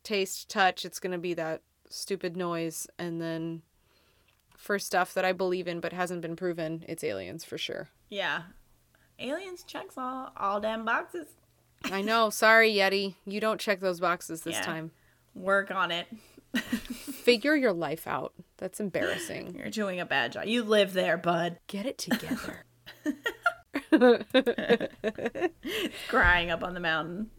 [0.04, 3.62] taste, touch, it's gonna be that stupid noise, and then
[4.56, 7.88] for stuff that I believe in but hasn't been proven, it's aliens for sure.
[8.08, 8.42] Yeah,
[9.18, 11.28] aliens checks all all damn boxes.
[11.84, 12.30] I know.
[12.44, 14.62] Sorry, Yeti, you don't check those boxes this Yeah.
[14.62, 14.90] time.
[15.34, 16.06] Work on it.
[16.54, 18.32] Figure your life out.
[18.58, 19.56] That's embarrassing.
[19.58, 20.44] You're doing a bad job.
[20.46, 21.58] You live there, bud.
[21.66, 22.64] Get it together.
[26.08, 27.30] Crying up on the mountain.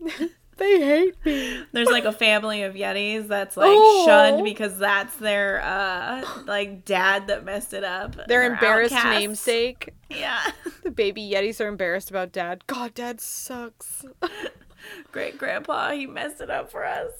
[0.57, 1.63] They hate me.
[1.71, 4.05] There's like a family of Yetis that's like Oh.
[4.05, 8.15] shunned because that's their uh like dad that messed it up.
[8.15, 9.19] Their They're embarrassed outcasts.
[9.19, 9.93] namesake.
[10.09, 10.39] Yeah.
[10.83, 12.63] The baby Yetis are embarrassed about dad.
[12.67, 14.05] God, dad sucks.
[15.11, 17.11] Great grandpa, he messed it up for us.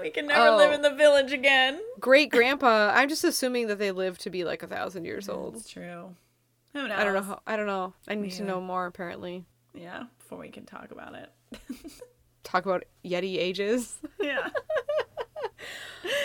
[0.00, 0.74] We can never live Oh.
[0.74, 1.80] in the village again.
[1.98, 2.92] Great grandpa.
[2.94, 5.56] I'm just assuming that they live to be like a thousand years old.
[5.56, 6.14] It's true.
[6.72, 6.98] Who knows?
[6.98, 7.22] I don't know.
[7.22, 7.94] How, I don't know.
[8.06, 8.86] I need to know more.
[8.86, 11.30] Apparently, Yeah, before we can talk about it.
[12.44, 13.96] Talk about Yeti ages.
[14.22, 14.48] Yeah.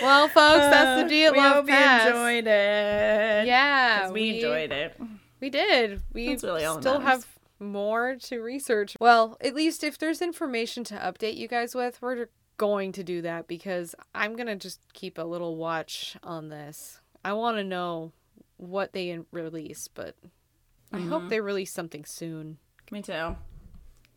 [0.02, 1.32] Well, folks, that's the deal.
[1.32, 2.04] at Uh, we Love hope Pass.
[2.06, 3.48] you enjoyed it.
[3.48, 5.00] Yeah, we, enjoyed it.
[5.42, 6.02] We did.
[6.14, 7.26] We really all still have
[7.60, 8.96] more to research.
[9.00, 13.22] Well, at least if there's information to update you guys with, we're going to do
[13.24, 17.00] that because I'm gonna just keep a little watch on this.
[17.24, 18.12] I want to know
[18.58, 20.16] what they release, but
[20.94, 21.10] I Mm-hmm.
[21.10, 22.58] hope they release something soon.
[22.92, 23.36] Me too.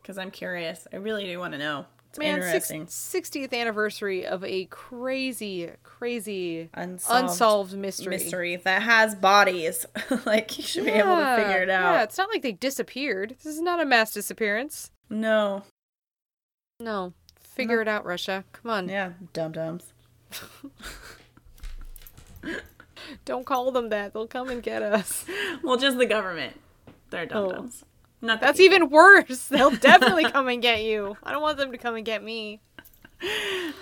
[0.01, 0.87] Because I'm curious.
[0.91, 1.85] I really do want to know.
[2.09, 2.87] It's Man, interesting.
[2.87, 8.17] 60th anniversary of a crazy, crazy Unsolved, unsolved mystery.
[8.17, 9.85] mystery that has bodies.
[10.25, 11.93] like you should be able to figure it out.
[11.93, 13.35] Yeah, it's not like they disappeared.
[13.43, 14.89] This is not a mass disappearance.
[15.07, 15.63] No.
[16.79, 17.13] No.
[17.39, 18.43] Figure it out, Russia.
[18.53, 18.89] Come on.
[18.89, 19.93] Yeah, dum dums.
[23.25, 24.13] Don't call them that.
[24.13, 25.25] They'll come and get us.
[25.61, 26.57] Well, just the government.
[27.09, 27.51] They're dum oh.
[27.51, 27.83] dums.
[28.21, 28.75] Not That's people.
[28.75, 29.47] even worse.
[29.49, 31.15] They'll definitely come and get you.
[31.23, 32.61] I don't want them to come and get me.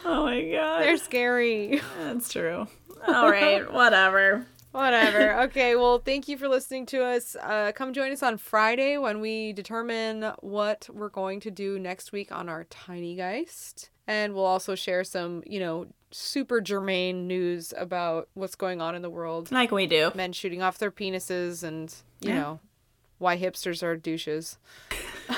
[0.06, 0.82] Oh my god.
[0.84, 1.82] They're scary.
[2.00, 2.68] That's true.
[3.08, 4.46] All right, whatever.
[4.72, 5.42] Whatever.
[5.48, 7.36] Okay, well, thank you for listening to us.
[7.42, 12.12] Uh, come join us on Friday when we determine what we're going to do next
[12.12, 13.90] week on our Tiny Geist.
[14.08, 19.02] And we'll also share some, you know, super germane news about what's going on in
[19.02, 19.52] the world.
[19.52, 20.12] Like we do.
[20.16, 22.36] Men shooting off their penises and, you Yeah.
[22.36, 22.60] know,
[23.18, 24.58] why hipsters are douches.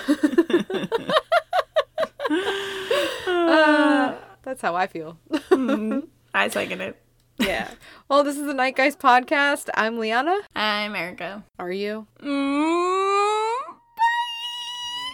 [3.27, 5.17] uh, that's how I feel.
[5.31, 7.01] mm, I second it.
[7.37, 7.69] Yeah.
[8.09, 9.69] Well, this is the Night Guys podcast.
[9.73, 10.37] I'm Liana.
[10.55, 11.43] I'm Erica.
[11.57, 12.05] Are you?
[12.21, 13.57] Mm,